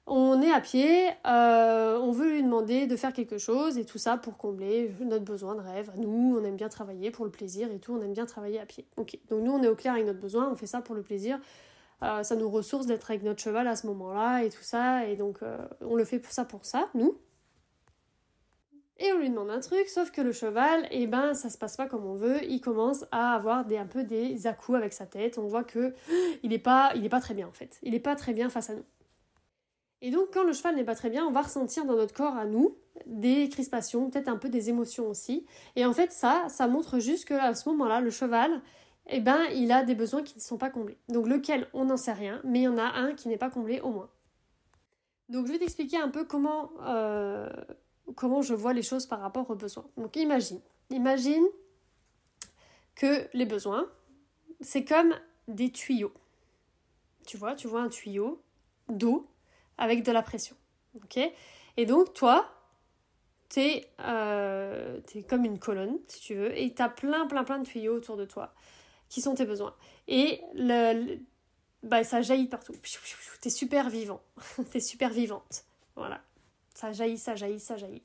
on 0.07 0.43
est 0.43 0.51
à 0.51 0.61
pied, 0.61 1.09
euh, 1.27 1.99
on 1.99 2.11
veut 2.11 2.31
lui 2.33 2.43
demander 2.43 2.87
de 2.87 2.97
faire 2.97 3.13
quelque 3.13 3.39
chose 3.39 3.79
et 3.79 3.85
tout 3.85 3.99
ça 3.99 4.17
pour 4.17 4.37
combler 4.37 4.93
notre 5.01 5.25
besoin 5.25 5.55
de 5.55 5.61
rêve. 5.61 5.91
Nous, 5.97 6.37
on 6.37 6.45
aime 6.45 6.57
bien 6.57 6.69
travailler 6.69 7.11
pour 7.11 7.25
le 7.25 7.31
plaisir 7.31 7.71
et 7.71 7.79
tout, 7.79 7.95
on 7.95 8.03
aime 8.03 8.13
bien 8.13 8.27
travailler 8.27 8.59
à 8.59 8.67
pied. 8.67 8.87
Ok, 8.97 9.19
donc 9.29 9.43
nous 9.43 9.53
on 9.53 9.63
est 9.63 9.69
au 9.69 9.77
clair 9.77 9.93
avec 9.93 10.07
notre 10.07 10.21
besoin, 10.21 10.51
on 10.51 10.57
fait 10.57 10.67
ça 10.67 10.81
pour 10.81 10.95
le 10.95 11.03
plaisir. 11.03 11.39
Euh, 12.03 12.23
ça 12.23 12.35
nous 12.35 12.49
ressource 12.49 12.87
d'être 12.87 13.11
avec 13.11 13.23
notre 13.23 13.41
cheval 13.41 13.69
à 13.69 13.77
ce 13.77 13.87
moment-là 13.87 14.43
et 14.43 14.49
tout 14.49 14.63
ça, 14.63 15.07
et 15.07 15.17
donc 15.17 15.43
euh, 15.43 15.59
on 15.83 15.95
le 15.95 16.05
fait 16.05 16.19
pour 16.19 16.33
ça 16.33 16.45
pour 16.45 16.65
ça, 16.65 16.89
nous. 16.95 17.19
Et 18.99 19.13
on 19.13 19.19
lui 19.19 19.31
demande 19.31 19.51
un 19.51 19.61
truc, 19.61 19.89
sauf 19.89 20.11
que 20.11 20.21
le 20.21 20.33
cheval, 20.33 20.87
eh 20.91 21.07
ben, 21.07 21.33
ça 21.33 21.49
se 21.49 21.57
passe 21.57 21.77
pas 21.77 21.87
comme 21.87 22.05
on 22.05 22.17
veut. 22.17 22.45
Il 22.45 22.61
commence 22.61 23.07
à 23.11 23.35
avoir 23.35 23.65
des, 23.65 23.79
un 23.79 23.87
peu 23.87 24.05
des 24.05 24.47
à 24.47 24.57
avec 24.75 24.93
sa 24.93 25.07
tête. 25.07 25.39
On 25.39 25.47
voit 25.47 25.65
que 25.65 25.95
il 26.43 26.53
est 26.53 26.59
pas, 26.59 26.93
il 26.95 27.05
est 27.05 27.09
pas 27.11 27.21
très 27.21 27.33
bien 27.33 27.49
en 27.49 27.53
fait. 27.53 27.79
Il 27.83 27.95
est 27.95 28.01
pas 28.01 28.15
très 28.15 28.35
bien 28.35 28.51
face 28.51 28.69
à 28.69 28.75
nous. 28.75 28.85
Et 30.03 30.11
donc, 30.11 30.29
quand 30.33 30.45
le 30.45 30.53
cheval 30.53 30.77
n'est 30.77 30.85
pas 30.85 30.95
très 30.95 31.11
bien, 31.11 31.27
on 31.27 31.31
va 31.31 31.43
ressentir 31.43 31.85
dans 31.85 31.95
notre 31.95 32.15
corps 32.15 32.37
à 32.37 32.47
nous 32.47 32.77
des 33.07 33.49
crispations, 33.49 34.11
peut-être 34.11 34.29
un 34.29 34.37
peu 34.37 34.49
des 34.49 34.71
émotions 34.71 35.09
aussi. 35.09 35.47
Et 35.77 35.85
en 35.85 35.93
fait, 35.93 36.13
ça, 36.13 36.47
ça 36.49 36.69
montre 36.69 36.99
juste 36.99 37.27
qu'à 37.27 37.55
ce 37.55 37.69
moment-là, 37.69 38.01
le 38.01 38.11
cheval, 38.11 38.63
eh 39.09 39.21
ben, 39.21 39.45
il 39.55 39.73
a 39.73 39.83
des 39.83 39.95
besoins 39.95 40.23
qui 40.23 40.37
ne 40.37 40.41
sont 40.41 40.57
pas 40.57 40.71
comblés. 40.71 40.97
Donc, 41.09 41.27
lequel, 41.27 41.69
on 41.75 41.87
n'en 41.87 41.97
sait 41.97 42.13
rien, 42.13 42.41
mais 42.45 42.61
il 42.61 42.63
y 42.63 42.69
en 42.69 42.79
a 42.79 42.85
un 42.85 43.15
qui 43.15 43.29
n'est 43.29 43.37
pas 43.37 43.51
comblé 43.51 43.81
au 43.81 43.91
moins. 43.91 44.09
Donc, 45.29 45.47
je 45.47 45.53
vais 45.53 45.59
t'expliquer 45.59 45.99
un 45.99 46.09
peu 46.09 46.25
comment, 46.25 46.71
euh, 46.83 47.49
comment 48.17 48.43
je 48.43 48.55
vois 48.55 48.73
les 48.73 48.83
choses 48.83 49.07
par 49.07 49.21
rapport 49.21 49.51
aux 49.51 49.55
besoins. 49.55 49.87
Donc, 49.97 50.17
imagine, 50.17 50.61
imagine 50.91 51.45
que 52.95 53.29
les 53.35 53.47
besoins, 53.47 53.87
c'est 54.61 54.85
comme 54.85 55.15
des 55.47 55.71
tuyaux. 55.71 56.13
Tu 57.27 57.37
vois, 57.37 57.55
tu 57.55 57.69
vois 57.69 57.83
un 57.83 57.89
tuyau 57.89 58.43
d'eau 58.89 59.27
avec 59.81 60.05
de 60.05 60.13
la 60.13 60.23
pression. 60.23 60.55
Et 61.77 61.87
donc, 61.87 62.15
toi, 62.15 62.49
t'es 63.49 63.89
euh, 64.01 65.01
comme 65.29 65.45
une 65.45 65.59
colonne, 65.59 65.99
si 66.07 66.21
tu 66.21 66.35
veux, 66.37 66.57
et 66.57 66.73
t'as 66.73 66.89
plein, 66.89 67.27
plein, 67.27 67.43
plein 67.43 67.59
de 67.59 67.67
tuyaux 67.67 67.97
autour 67.97 68.17
de 68.17 68.25
toi 68.25 68.55
qui 69.09 69.21
sont 69.21 69.35
tes 69.35 69.45
besoins. 69.45 69.75
Et 70.07 70.41
le, 70.55 71.19
bah, 71.83 72.05
ça 72.05 72.23
jaillit 72.23 72.47
partout. 72.47 72.75
T'es 73.41 73.51
super 73.51 73.91
vivant. 73.91 74.23
T'es 74.71 74.81
super 74.81 75.11
vivante. 75.11 75.65
Voilà. 75.97 76.23
Ça 76.75 76.93
jaillit, 76.93 77.19
ça 77.19 77.35
jaillit, 77.35 77.61
ça 77.61 77.77
jaillit. 77.77 78.03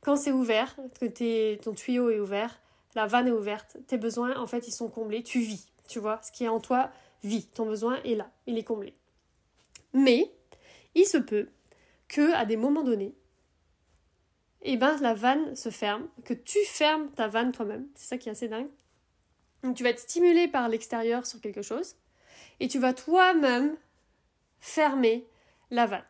Quand 0.00 0.16
c'est 0.16 0.32
ouvert, 0.32 0.74
que 1.00 1.54
ton 1.56 1.74
tuyau 1.74 2.10
est 2.10 2.20
ouvert, 2.20 2.60
la 2.94 3.06
vanne 3.06 3.28
est 3.28 3.32
ouverte, 3.32 3.76
tes 3.86 3.98
besoins, 3.98 4.36
en 4.38 4.46
fait, 4.46 4.66
ils 4.66 4.72
sont 4.72 4.88
comblés. 4.88 5.22
Tu 5.22 5.40
vis. 5.40 5.70
Tu 5.88 6.00
vois, 6.00 6.20
ce 6.22 6.32
qui 6.32 6.44
est 6.44 6.48
en 6.48 6.60
toi 6.60 6.90
vit. 7.22 7.46
Ton 7.46 7.66
besoin 7.66 8.02
est 8.02 8.14
là. 8.14 8.30
Il 8.46 8.58
est 8.58 8.64
comblé. 8.64 8.94
Mais, 9.92 10.30
il 10.98 11.06
se 11.06 11.18
peut 11.18 11.48
que 12.08 12.32
à 12.34 12.44
des 12.44 12.56
moments 12.56 12.82
donnés, 12.82 13.14
eh 14.62 14.76
ben, 14.76 14.96
la 15.00 15.14
vanne 15.14 15.54
se 15.54 15.70
ferme, 15.70 16.08
que 16.24 16.34
tu 16.34 16.58
fermes 16.64 17.10
ta 17.12 17.28
vanne 17.28 17.52
toi-même. 17.52 17.86
C'est 17.94 18.08
ça 18.08 18.18
qui 18.18 18.28
est 18.28 18.32
assez 18.32 18.48
dingue. 18.48 18.68
Donc 19.62 19.76
tu 19.76 19.82
vas 19.82 19.90
être 19.90 20.00
stimulé 20.00 20.48
par 20.48 20.68
l'extérieur 20.68 21.26
sur 21.26 21.40
quelque 21.40 21.62
chose 21.62 21.96
et 22.60 22.68
tu 22.68 22.78
vas 22.78 22.92
toi-même 22.92 23.76
fermer 24.60 25.26
la 25.70 25.86
vanne. 25.86 26.04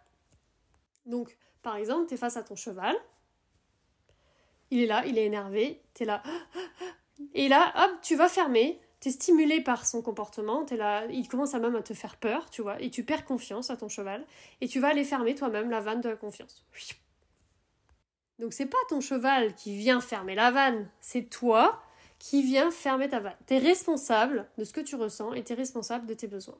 Donc, 1.06 1.36
par 1.62 1.76
exemple, 1.76 2.08
tu 2.08 2.14
es 2.14 2.16
face 2.16 2.36
à 2.36 2.42
ton 2.42 2.56
cheval, 2.56 2.94
il 4.70 4.80
est 4.80 4.86
là, 4.86 5.04
il 5.06 5.18
est 5.18 5.24
énervé, 5.24 5.82
tu 5.94 6.02
es 6.02 6.06
là, 6.06 6.22
et 7.34 7.48
là, 7.48 7.72
hop, 7.76 8.00
tu 8.02 8.16
vas 8.16 8.28
fermer 8.28 8.80
t'es 9.00 9.10
stimulé 9.10 9.60
par 9.60 9.86
son 9.86 10.02
comportement, 10.02 10.66
là, 10.70 11.06
il 11.06 11.28
commence 11.28 11.54
à 11.54 11.58
même 11.58 11.76
à 11.76 11.82
te 11.82 11.94
faire 11.94 12.16
peur, 12.16 12.50
tu 12.50 12.62
vois, 12.62 12.80
et 12.82 12.90
tu 12.90 13.04
perds 13.04 13.24
confiance 13.24 13.70
à 13.70 13.76
ton 13.76 13.88
cheval, 13.88 14.24
et 14.60 14.68
tu 14.68 14.80
vas 14.80 14.88
aller 14.88 15.04
fermer 15.04 15.34
toi-même 15.34 15.70
la 15.70 15.80
vanne 15.80 16.00
de 16.00 16.08
la 16.08 16.16
confiance. 16.16 16.66
Donc 18.38 18.52
c'est 18.52 18.66
pas 18.66 18.78
ton 18.88 19.00
cheval 19.00 19.54
qui 19.54 19.76
vient 19.76 20.00
fermer 20.00 20.34
la 20.34 20.50
vanne, 20.50 20.88
c'est 21.00 21.24
toi 21.24 21.82
qui 22.18 22.42
viens 22.42 22.70
fermer 22.70 23.08
ta 23.08 23.20
vanne. 23.20 23.36
T'es 23.46 23.58
responsable 23.58 24.48
de 24.58 24.64
ce 24.64 24.72
que 24.72 24.80
tu 24.80 24.96
ressens 24.96 25.34
et 25.34 25.44
t'es 25.44 25.54
responsable 25.54 26.06
de 26.06 26.14
tes 26.14 26.26
besoins. 26.26 26.58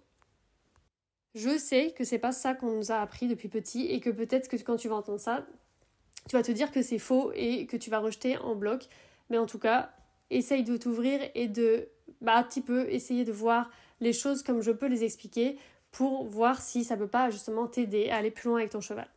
Je 1.34 1.58
sais 1.58 1.92
que 1.92 2.04
c'est 2.04 2.18
pas 2.18 2.32
ça 2.32 2.54
qu'on 2.54 2.72
nous 2.72 2.90
a 2.90 2.96
appris 2.96 3.28
depuis 3.28 3.48
petit 3.48 3.86
et 3.86 4.00
que 4.00 4.10
peut-être 4.10 4.48
que 4.48 4.56
quand 4.56 4.76
tu 4.76 4.88
vas 4.88 4.96
entendre 4.96 5.20
ça, 5.20 5.46
tu 6.28 6.36
vas 6.36 6.42
te 6.42 6.52
dire 6.52 6.70
que 6.70 6.82
c'est 6.82 6.98
faux 6.98 7.32
et 7.34 7.66
que 7.66 7.76
tu 7.76 7.90
vas 7.90 7.98
rejeter 7.98 8.38
en 8.38 8.54
bloc. 8.54 8.86
Mais 9.30 9.38
en 9.38 9.46
tout 9.46 9.58
cas, 9.58 9.92
essaye 10.30 10.64
de 10.64 10.76
t'ouvrir 10.76 11.20
et 11.34 11.48
de 11.48 11.88
bah, 12.20 12.36
un 12.36 12.42
petit 12.42 12.60
peu 12.60 12.88
essayer 12.90 13.24
de 13.24 13.32
voir 13.32 13.70
les 14.00 14.12
choses 14.12 14.42
comme 14.42 14.60
je 14.60 14.70
peux 14.70 14.86
les 14.86 15.04
expliquer 15.04 15.58
pour 15.90 16.24
voir 16.24 16.60
si 16.60 16.84
ça 16.84 16.96
peut 16.96 17.08
pas 17.08 17.30
justement 17.30 17.66
t'aider 17.66 18.10
à 18.10 18.16
aller 18.16 18.30
plus 18.30 18.48
loin 18.48 18.58
avec 18.58 18.70
ton 18.70 18.80
cheval. 18.80 19.08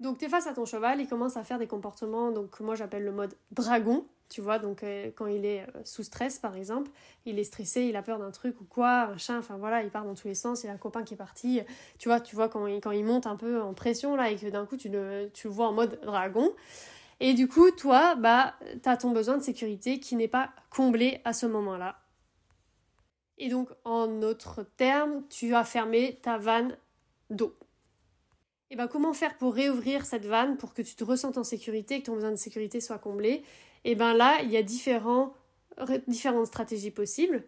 Donc 0.00 0.18
tu 0.18 0.26
es 0.26 0.28
face 0.28 0.46
à 0.46 0.52
ton 0.52 0.64
cheval, 0.64 1.00
il 1.00 1.08
commence 1.08 1.36
à 1.36 1.44
faire 1.44 1.58
des 1.58 1.66
comportements 1.66 2.30
donc 2.30 2.60
moi 2.60 2.74
j'appelle 2.74 3.04
le 3.04 3.12
mode 3.12 3.34
dragon, 3.50 4.06
tu 4.28 4.40
vois, 4.40 4.58
donc 4.58 4.82
euh, 4.82 5.10
quand 5.14 5.26
il 5.26 5.44
est 5.46 5.62
euh, 5.62 5.80
sous 5.84 6.02
stress 6.02 6.38
par 6.38 6.56
exemple, 6.56 6.90
il 7.24 7.38
est 7.38 7.44
stressé, 7.44 7.82
il 7.82 7.96
a 7.96 8.02
peur 8.02 8.18
d'un 8.18 8.30
truc 8.30 8.60
ou 8.60 8.64
quoi, 8.64 9.02
un 9.04 9.16
chien, 9.16 9.38
enfin 9.38 9.56
voilà, 9.56 9.82
il 9.82 9.90
part 9.90 10.04
dans 10.04 10.14
tous 10.14 10.28
les 10.28 10.34
sens, 10.34 10.64
il 10.64 10.68
a 10.68 10.72
un 10.72 10.78
copain 10.78 11.02
qui 11.02 11.14
est 11.14 11.16
parti, 11.16 11.60
tu 11.98 12.08
vois, 12.08 12.20
tu 12.20 12.34
vois 12.34 12.48
quand 12.48 12.66
il, 12.66 12.80
quand 12.80 12.90
il 12.90 13.04
monte 13.04 13.26
un 13.26 13.36
peu 13.36 13.62
en 13.62 13.72
pression 13.72 14.16
là 14.16 14.30
et 14.30 14.36
que 14.36 14.48
d'un 14.48 14.66
coup 14.66 14.76
tu 14.76 14.88
le, 14.88 15.30
tu 15.32 15.46
le 15.46 15.52
vois 15.52 15.68
en 15.68 15.72
mode 15.72 15.98
dragon, 16.04 16.52
et 17.20 17.34
du 17.34 17.48
coup, 17.48 17.70
toi, 17.70 18.14
bah, 18.14 18.54
tu 18.82 18.88
as 18.88 18.96
ton 18.96 19.10
besoin 19.10 19.38
de 19.38 19.42
sécurité 19.42 20.00
qui 20.00 20.16
n'est 20.16 20.28
pas 20.28 20.50
comblé 20.70 21.20
à 21.24 21.32
ce 21.32 21.46
moment-là. 21.46 21.98
Et 23.38 23.48
donc, 23.48 23.68
en 23.84 24.22
autres 24.22 24.64
termes, 24.76 25.22
tu 25.28 25.54
as 25.54 25.64
fermé 25.64 26.18
ta 26.22 26.38
vanne 26.38 26.76
d'eau. 27.30 27.56
Et 28.70 28.76
ben 28.76 28.88
comment 28.88 29.12
faire 29.12 29.36
pour 29.36 29.54
réouvrir 29.54 30.04
cette 30.04 30.26
vanne 30.26 30.56
pour 30.56 30.74
que 30.74 30.82
tu 30.82 30.96
te 30.96 31.04
ressentes 31.04 31.38
en 31.38 31.44
sécurité, 31.44 32.00
que 32.00 32.06
ton 32.06 32.14
besoin 32.14 32.32
de 32.32 32.36
sécurité 32.36 32.80
soit 32.80 32.98
comblé? 32.98 33.44
Et 33.84 33.94
ben 33.94 34.12
là, 34.12 34.40
il 34.42 34.50
y 34.50 34.56
a 34.56 34.62
différents, 34.62 35.34
différentes 36.08 36.46
stratégies 36.46 36.90
possibles 36.90 37.44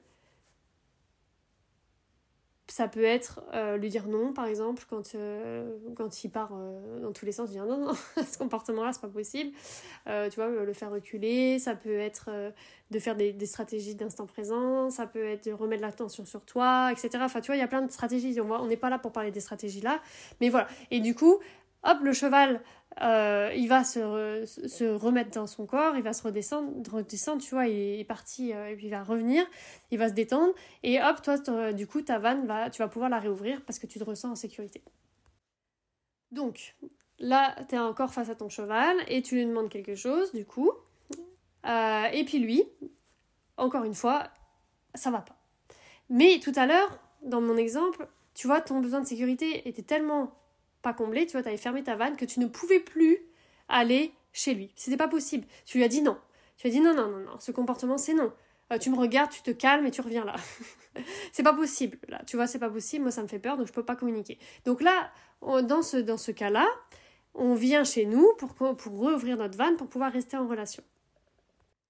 ça 2.79 2.87
peut 2.87 3.03
être 3.03 3.41
euh, 3.55 3.77
lui 3.77 3.89
dire 3.89 4.07
non, 4.07 4.33
par 4.33 4.47
exemple, 4.47 4.85
quand, 4.89 5.17
euh, 5.17 5.69
quand 5.97 6.23
il 6.23 6.31
part 6.31 6.53
euh, 6.53 7.01
dans 7.01 7.11
tous 7.11 7.27
les 7.27 7.33
sens, 7.33 7.51
dire 7.51 7.67
non, 7.67 7.77
non, 7.77 7.93
ce 8.25 8.39
comportement-là, 8.39 8.93
c'est 8.93 9.01
pas 9.01 9.09
possible. 9.09 9.51
tu 10.07 10.37
vois, 10.37 10.47
le 10.47 10.73
faire 10.73 10.93
reculer, 10.93 11.59
ça 11.59 11.75
peut 11.75 11.99
être 11.99 12.31
de 12.93 12.99
faire 13.01 13.17
des, 13.17 13.33
des 13.33 13.47
stratégies 13.47 13.97
d'instant 13.97 14.27
présent, 14.27 14.91
ça 14.91 15.09
peut 15.09 15.25
être 15.25 15.47
de 15.47 15.53
remettre 15.53 15.83
l'attention 15.83 16.25
sur 16.25 16.45
toi, 16.45 16.93
etc. 16.93 17.19
Enfin, 17.23 17.41
tu 17.41 17.49
vois, 17.49 17.57
il 17.57 17.61
y 17.61 17.63
a 17.63 17.67
plein 17.67 17.83
de 17.83 17.91
stratégies. 17.91 18.41
On 18.41 18.67
n'est 18.67 18.77
pas 18.77 18.91
là 18.91 19.01
pour 19.01 19.11
parler 19.11 19.33
des 19.33 19.41
stratégies 19.41 19.81
là, 19.81 20.01
mais 20.41 20.49
voilà. 20.49 20.69
Et 20.93 21.01
du 21.01 21.17
coup, 21.17 21.41
hop, 21.85 21.99
le 22.03 22.13
cheval, 22.13 22.63
euh, 23.01 23.53
il 23.55 23.69
va 23.69 23.85
se, 23.85 24.45
se, 24.47 24.85
remettre 24.85 25.31
dans 25.31 25.47
son 25.47 25.67
corps, 25.67 25.97
il 25.97 26.03
va 26.03 26.13
se 26.13 26.23
redescendre, 26.23 26.71
redescendre 26.91 27.43
tu 27.43 27.55
vois, 27.55 27.67
il 27.67 28.01
est 28.01 28.05
parti, 28.05 28.53
euh, 28.53 28.69
et 28.69 28.77
puis 28.77 28.87
il 28.87 28.91
va 28.91 29.05
revenir, 29.05 29.45
il 29.91 29.99
va 29.99 30.09
se 30.09 30.15
détendre, 30.15 30.53
et 30.83 31.01
hop, 31.03 31.23
toi, 31.23 31.73
du 31.73 31.87
coup, 31.87 32.03
ta 32.03 32.19
vanne, 32.19 32.47
va, 32.47 32.71
tu 32.71 32.83
vas 32.83 32.89
pouvoir 32.89 33.11
la 33.11 33.21
réouvrir 33.21 33.65
parce 33.65 33.79
que 33.79 33.87
tu 33.87 33.99
te 33.99 34.05
ressens 34.05 34.31
en 34.31 34.37
sécurité. 34.37 34.83
Donc, 36.33 36.77
là, 37.19 37.55
tu 37.69 37.77
es 37.77 37.79
encore 37.79 38.13
face 38.13 38.31
à 38.31 38.35
ton 38.35 38.49
cheval, 38.49 38.97
et 39.07 39.23
tu 39.23 39.37
lui 39.37 39.47
demandes 39.47 39.69
quelque 39.69 39.95
chose, 39.95 40.33
du 40.33 40.45
coup, 40.45 40.73
euh, 41.67 42.05
et 42.13 42.25
puis 42.25 42.39
lui, 42.39 42.65
encore 43.57 43.85
une 43.85 43.95
fois, 43.95 44.29
ça 44.95 45.11
va 45.11 45.21
pas. 45.21 45.37
Mais 46.11 46.41
tout 46.43 46.53
à 46.57 46.67
l'heure, 46.67 46.99
dans 47.23 47.41
mon 47.41 47.57
exemple, 47.57 48.09
tu 48.35 48.47
vois, 48.47 48.61
ton 48.61 48.81
besoin 48.81 49.01
de 49.01 49.07
sécurité 49.07 49.69
était 49.69 49.83
tellement 49.83 50.33
comblé, 50.93 51.27
tu 51.27 51.33
vois, 51.33 51.43
tu 51.43 51.49
avais 51.49 51.57
fermé 51.57 51.83
ta 51.83 51.97
vanne, 51.97 52.17
que 52.17 52.25
tu 52.25 52.41
ne 52.41 52.47
pouvais 52.47 52.81
plus 52.81 53.19
aller 53.69 54.13
chez 54.33 54.55
lui. 54.55 54.73
C'était 54.77 54.97
pas 54.97 55.09
possible. 55.09 55.47
Tu 55.67 55.79
lui 55.79 55.85
as 55.85 55.89
dit 55.89 56.03
non. 56.03 56.19
Tu 56.57 56.69
lui 56.69 56.75
as 56.75 56.79
dit 56.79 56.85
non, 56.85 56.95
non, 56.95 57.09
non, 57.09 57.19
non, 57.19 57.41
ce 57.41 57.53
comportement, 57.53 57.99
c'est 57.99 58.15
non. 58.15 58.33
Euh, 58.73 58.79
tu 58.79 58.91
me 58.91 58.97
regardes, 58.97 59.31
tu 59.31 59.43
te 59.43 59.51
calmes 59.51 59.87
et 59.87 59.91
tu 59.91 60.01
reviens 60.01 60.25
là. 60.25 60.35
c'est 61.33 61.43
pas 61.43 61.55
possible, 61.55 61.99
là. 62.09 62.23
Tu 62.27 62.37
vois, 62.37 62.47
c'est 62.47 62.59
pas 62.59 62.71
possible. 62.71 63.03
Moi, 63.03 63.13
ça 63.13 63.23
me 63.23 63.29
fait 63.29 63.39
peur, 63.39 63.57
donc 63.57 63.67
je 63.67 63.73
peux 63.73 63.85
pas 63.85 63.97
communiquer. 63.97 64.39
Donc 64.65 64.83
là, 64.83 65.11
dans 65.43 65.83
ce, 65.83 65.97
dans 65.97 66.19
ce 66.19 66.33
cas-là, 66.33 66.67
on 67.35 67.55
vient 67.55 67.85
chez 67.85 68.05
nous 68.05 68.33
pour, 68.39 68.55
pour 68.55 68.93
rouvrir 68.93 69.37
notre 69.37 69.57
vanne 69.57 69.77
pour 69.77 69.89
pouvoir 69.89 70.13
rester 70.13 70.37
en 70.37 70.47
relation. 70.47 70.83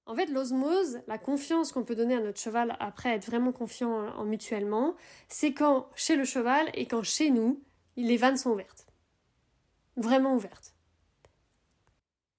En 0.09 0.15
fait, 0.15 0.27
l'osmose, 0.27 1.01
la 1.07 1.19
confiance 1.19 1.71
qu'on 1.71 1.85
peut 1.85 1.95
donner 1.95 2.15
à 2.15 2.21
notre 2.21 2.41
cheval 2.41 2.77
après 2.81 3.11
être 3.11 3.27
vraiment 3.27 3.53
confiant 3.53 4.09
en 4.17 4.25
mutuellement, 4.25 4.95
c'est 5.29 5.53
quand 5.53 5.89
chez 5.95 6.17
le 6.17 6.25
cheval 6.25 6.71
et 6.73 6.87
quand 6.87 7.03
chez 7.03 7.31
nous, 7.31 7.63
les 7.97 8.17
vannes 8.17 8.39
sont 8.39 8.51
ouvertes. 8.51 8.88
Vraiment 9.99 10.35
ouvertes. 10.35 10.75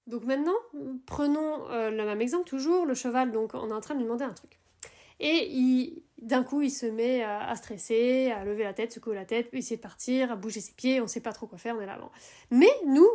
Donc 0.07 0.23
maintenant, 0.23 0.55
prenons 1.05 1.69
euh, 1.69 1.91
le 1.91 2.03
même 2.03 2.21
exemple 2.21 2.49
toujours, 2.49 2.85
le 2.85 2.95
cheval, 2.95 3.31
donc 3.31 3.53
on 3.53 3.69
est 3.69 3.73
en 3.73 3.81
train 3.81 3.93
de 3.93 3.99
lui 3.99 4.05
demander 4.05 4.25
un 4.25 4.33
truc. 4.33 4.59
Et 5.19 6.01
d'un 6.21 6.43
coup, 6.43 6.61
il 6.61 6.71
se 6.71 6.85
met 6.85 7.21
à, 7.23 7.53
stresser, 7.55 8.31
à 8.31 8.45
lever 8.45 8.63
la 8.63 8.73
tête, 8.73 8.93
secouer 8.93 9.15
la 9.15 9.25
tête, 9.25 9.49
essayer 9.53 9.75
de 9.75 9.81
partir, 9.81 10.31
à 10.31 10.35
bouger 10.35 10.61
ses 10.61 10.71
pieds, 10.71 10.99
on 11.01 11.03
ne 11.03 11.09
sait 11.09 11.19
pas 11.19 11.33
trop 11.33 11.45
quoi 11.45 11.57
faire, 11.57 11.75
on 11.77 11.81
est 11.81 11.85
là 11.85 11.95
avant. 11.95 12.11
Mais 12.51 12.71
nous, 12.87 13.09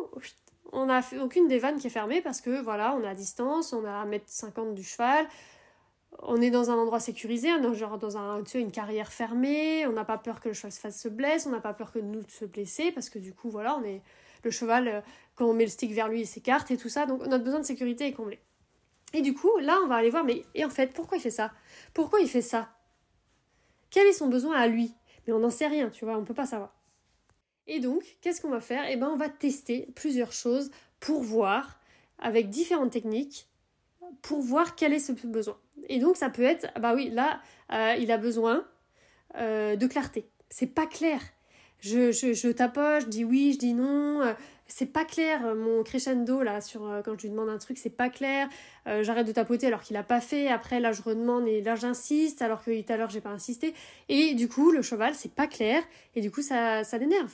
on 0.72 0.86
n'a 0.86 1.00
aucune 1.22 1.48
des 1.48 1.58
vannes 1.58 1.78
qui 1.78 1.86
est 1.86 1.90
fermée 1.90 2.20
parce 2.20 2.42
que 2.42 2.62
voilà, 2.62 2.94
on 2.94 3.02
est 3.02 3.08
à 3.08 3.14
distance, 3.14 3.72
on 3.72 3.84
a 3.86 4.02
à 4.02 4.04
mètre 4.04 4.26
50 4.28 4.74
du 4.74 4.84
cheval, 4.84 5.26
on 6.20 6.40
est 6.42 6.50
dans 6.50 6.70
un 6.70 6.74
endroit 6.74 7.00
sécurisé, 7.00 7.50
on 7.52 7.72
est 7.72 7.74
genre 7.74 7.98
dans 7.98 8.18
un, 8.18 8.44
une 8.54 8.70
carrière 8.70 9.10
fermée, 9.10 9.86
on 9.86 9.92
n'a 9.92 10.04
pas 10.04 10.18
peur 10.18 10.40
que 10.40 10.48
le 10.48 10.54
cheval 10.54 10.72
se 10.72 10.80
fasse 10.80 11.00
se 11.00 11.08
blesse, 11.08 11.46
on 11.46 11.50
n'a 11.50 11.60
pas 11.60 11.72
peur 11.72 11.90
que 11.90 11.98
nous 11.98 12.22
se 12.28 12.44
blesser, 12.44 12.92
parce 12.92 13.08
que 13.08 13.18
du 13.18 13.32
coup, 13.32 13.48
voilà, 13.48 13.78
on 13.78 13.84
est 13.84 14.02
le 14.44 14.50
cheval, 14.50 14.88
euh, 14.88 15.00
quand 15.34 15.46
on 15.46 15.54
met 15.54 15.64
le 15.64 15.70
stick 15.70 15.92
vers 15.92 16.08
lui, 16.08 16.20
il 16.20 16.26
s'écarte 16.26 16.70
et 16.70 16.76
tout 16.76 16.88
ça, 16.88 17.06
donc 17.06 17.26
notre 17.26 17.44
besoin 17.44 17.60
de 17.60 17.64
sécurité 17.64 18.06
est 18.06 18.12
comblé. 18.12 18.40
Et 19.12 19.22
du 19.22 19.34
coup, 19.34 19.50
là, 19.58 19.78
on 19.84 19.86
va 19.86 19.96
aller 19.96 20.10
voir, 20.10 20.24
mais 20.24 20.42
et 20.54 20.64
en 20.64 20.70
fait, 20.70 20.92
pourquoi 20.92 21.18
il 21.18 21.20
fait 21.20 21.30
ça? 21.30 21.52
Pourquoi 21.92 22.20
il 22.20 22.28
fait 22.28 22.42
ça? 22.42 22.68
Quel 23.90 24.06
est 24.06 24.12
son 24.12 24.28
besoin 24.28 24.56
à 24.56 24.66
lui? 24.66 24.92
Mais 25.26 25.32
on 25.32 25.38
n'en 25.38 25.50
sait 25.50 25.68
rien, 25.68 25.88
tu 25.90 26.04
vois, 26.04 26.16
on 26.16 26.20
ne 26.20 26.26
peut 26.26 26.34
pas 26.34 26.46
savoir. 26.46 26.74
Et 27.66 27.80
donc, 27.80 28.18
qu'est-ce 28.20 28.40
qu'on 28.40 28.50
va 28.50 28.60
faire? 28.60 28.84
Eh 28.90 28.96
ben, 28.96 29.08
on 29.08 29.16
va 29.16 29.28
tester 29.28 29.88
plusieurs 29.94 30.32
choses 30.32 30.70
pour 31.00 31.22
voir 31.22 31.78
avec 32.18 32.50
différentes 32.50 32.90
techniques 32.90 33.48
pour 34.22 34.40
voir 34.40 34.74
quel 34.74 34.92
est 34.92 34.98
ce 34.98 35.12
besoin. 35.12 35.58
Et 35.88 35.98
donc 35.98 36.16
ça 36.16 36.30
peut 36.30 36.42
être, 36.42 36.68
bah 36.80 36.94
oui, 36.94 37.10
là, 37.10 37.40
euh, 37.72 37.94
il 37.98 38.10
a 38.10 38.18
besoin 38.18 38.66
euh, 39.36 39.76
de 39.76 39.86
clarté. 39.86 40.28
C'est 40.50 40.66
pas 40.66 40.86
clair. 40.86 41.20
Je, 41.84 42.50
tapote, 42.52 43.02
je 43.02 43.06
dis 43.06 43.24
oui, 43.24 43.52
je 43.54 43.58
dis 43.58 43.74
non. 43.74 44.22
Euh, 44.22 44.32
c'est 44.66 44.86
pas 44.86 45.04
clair. 45.04 45.54
Mon 45.54 45.82
crescendo, 45.82 46.42
là, 46.42 46.60
sur, 46.60 46.80
quand 47.04 47.16
je 47.18 47.22
lui 47.22 47.30
demande 47.30 47.50
un 47.50 47.58
truc, 47.58 47.76
c'est 47.78 47.90
pas 47.90 48.08
clair. 48.08 48.48
J'arrête 48.86 49.26
de 49.26 49.32
tapoter 49.32 49.66
alors 49.66 49.82
qu'il 49.82 49.96
a 49.98 50.02
pas 50.02 50.22
fait. 50.22 50.48
Après, 50.48 50.80
là, 50.80 50.92
je 50.92 51.02
redemande 51.02 51.46
et 51.46 51.60
là, 51.60 51.76
j'insiste 51.76 52.40
alors 52.40 52.64
que 52.64 52.80
tout 52.80 52.92
à 52.92 52.96
l'heure, 52.96 53.10
j'ai 53.10 53.20
pas 53.20 53.30
insisté. 53.30 53.74
Et 54.08 54.34
du 54.34 54.48
coup, 54.48 54.70
le 54.70 54.80
cheval, 54.80 55.14
c'est 55.14 55.34
pas 55.34 55.46
clair. 55.46 55.82
Et 56.16 56.22
du 56.22 56.30
coup, 56.30 56.40
ça, 56.40 56.82
ça 56.82 56.96
l'énerve. 56.96 57.30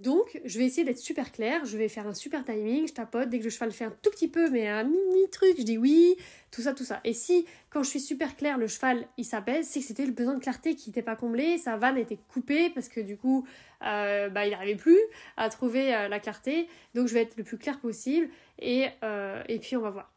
Donc, 0.00 0.40
je 0.46 0.58
vais 0.58 0.64
essayer 0.64 0.82
d'être 0.82 0.98
super 0.98 1.30
claire, 1.30 1.66
je 1.66 1.76
vais 1.76 1.88
faire 1.88 2.06
un 2.06 2.14
super 2.14 2.42
timing, 2.42 2.88
je 2.88 2.94
tapote, 2.94 3.28
dès 3.28 3.38
que 3.38 3.44
le 3.44 3.50
cheval 3.50 3.70
fait 3.70 3.84
un 3.84 3.94
tout 4.00 4.10
petit 4.10 4.28
peu, 4.28 4.48
mais 4.48 4.66
un 4.66 4.84
mini 4.84 5.28
truc, 5.30 5.56
je 5.58 5.62
dis 5.62 5.76
oui, 5.76 6.16
tout 6.50 6.62
ça, 6.62 6.72
tout 6.72 6.84
ça. 6.84 7.00
Et 7.04 7.12
si, 7.12 7.44
quand 7.68 7.82
je 7.82 7.90
suis 7.90 8.00
super 8.00 8.34
claire, 8.34 8.56
le 8.56 8.66
cheval, 8.66 9.06
il 9.18 9.26
s'apaise, 9.26 9.68
c'est 9.68 9.80
que 9.80 9.86
c'était 9.86 10.06
le 10.06 10.12
besoin 10.12 10.34
de 10.34 10.40
clarté 10.40 10.74
qui 10.74 10.88
n'était 10.88 11.02
pas 11.02 11.16
comblé, 11.16 11.58
sa 11.58 11.76
vanne 11.76 11.98
était 11.98 12.18
coupée, 12.28 12.70
parce 12.70 12.88
que 12.88 13.00
du 13.00 13.18
coup, 13.18 13.46
euh, 13.82 14.30
bah, 14.30 14.46
il 14.46 14.52
n'arrivait 14.52 14.74
plus 14.74 14.98
à 15.36 15.50
trouver 15.50 15.94
euh, 15.94 16.08
la 16.08 16.18
clarté. 16.18 16.66
Donc, 16.94 17.06
je 17.06 17.12
vais 17.12 17.20
être 17.20 17.36
le 17.36 17.44
plus 17.44 17.58
clair 17.58 17.78
possible, 17.78 18.30
et, 18.58 18.86
euh, 19.04 19.42
et 19.48 19.58
puis 19.58 19.76
on 19.76 19.82
va 19.82 19.90
voir. 19.90 20.10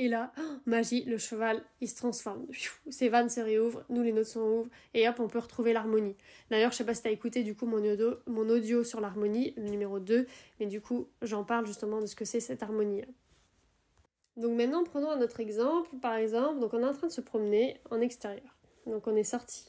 Et 0.00 0.06
là, 0.06 0.32
magie, 0.66 1.02
le 1.04 1.18
cheval, 1.18 1.60
il 1.80 1.88
se 1.88 1.96
transforme. 1.96 2.46
Ses 2.88 3.08
vannes 3.08 3.28
se 3.28 3.40
réouvrent, 3.40 3.82
nous 3.88 4.02
les 4.02 4.12
notes 4.12 4.26
sont 4.26 4.40
ouvrent, 4.40 4.70
et 4.94 5.08
hop, 5.08 5.16
on 5.18 5.26
peut 5.26 5.40
retrouver 5.40 5.72
l'harmonie. 5.72 6.14
D'ailleurs, 6.50 6.70
je 6.70 6.76
sais 6.76 6.86
pas 6.86 6.94
si 6.94 7.02
tu 7.02 7.08
as 7.08 7.10
écouté 7.10 7.42
du 7.42 7.56
coup 7.56 7.66
mon 7.66 8.48
audio, 8.48 8.84
sur 8.84 9.00
l'harmonie, 9.00 9.54
le 9.56 9.64
numéro 9.64 9.98
2, 9.98 10.26
mais 10.60 10.66
du 10.66 10.80
coup, 10.80 11.08
j'en 11.20 11.42
parle 11.42 11.66
justement 11.66 12.00
de 12.00 12.06
ce 12.06 12.14
que 12.14 12.24
c'est 12.24 12.38
cette 12.38 12.62
harmonie. 12.62 13.02
Donc 14.36 14.56
maintenant, 14.56 14.84
prenons 14.84 15.10
un 15.10 15.20
autre 15.20 15.40
exemple. 15.40 15.90
Par 16.00 16.14
exemple, 16.14 16.60
donc 16.60 16.72
on 16.74 16.78
est 16.80 16.86
en 16.86 16.94
train 16.94 17.08
de 17.08 17.12
se 17.12 17.20
promener 17.20 17.80
en 17.90 18.00
extérieur. 18.00 18.56
Donc 18.86 19.08
on 19.08 19.16
est 19.16 19.24
sorti. 19.24 19.66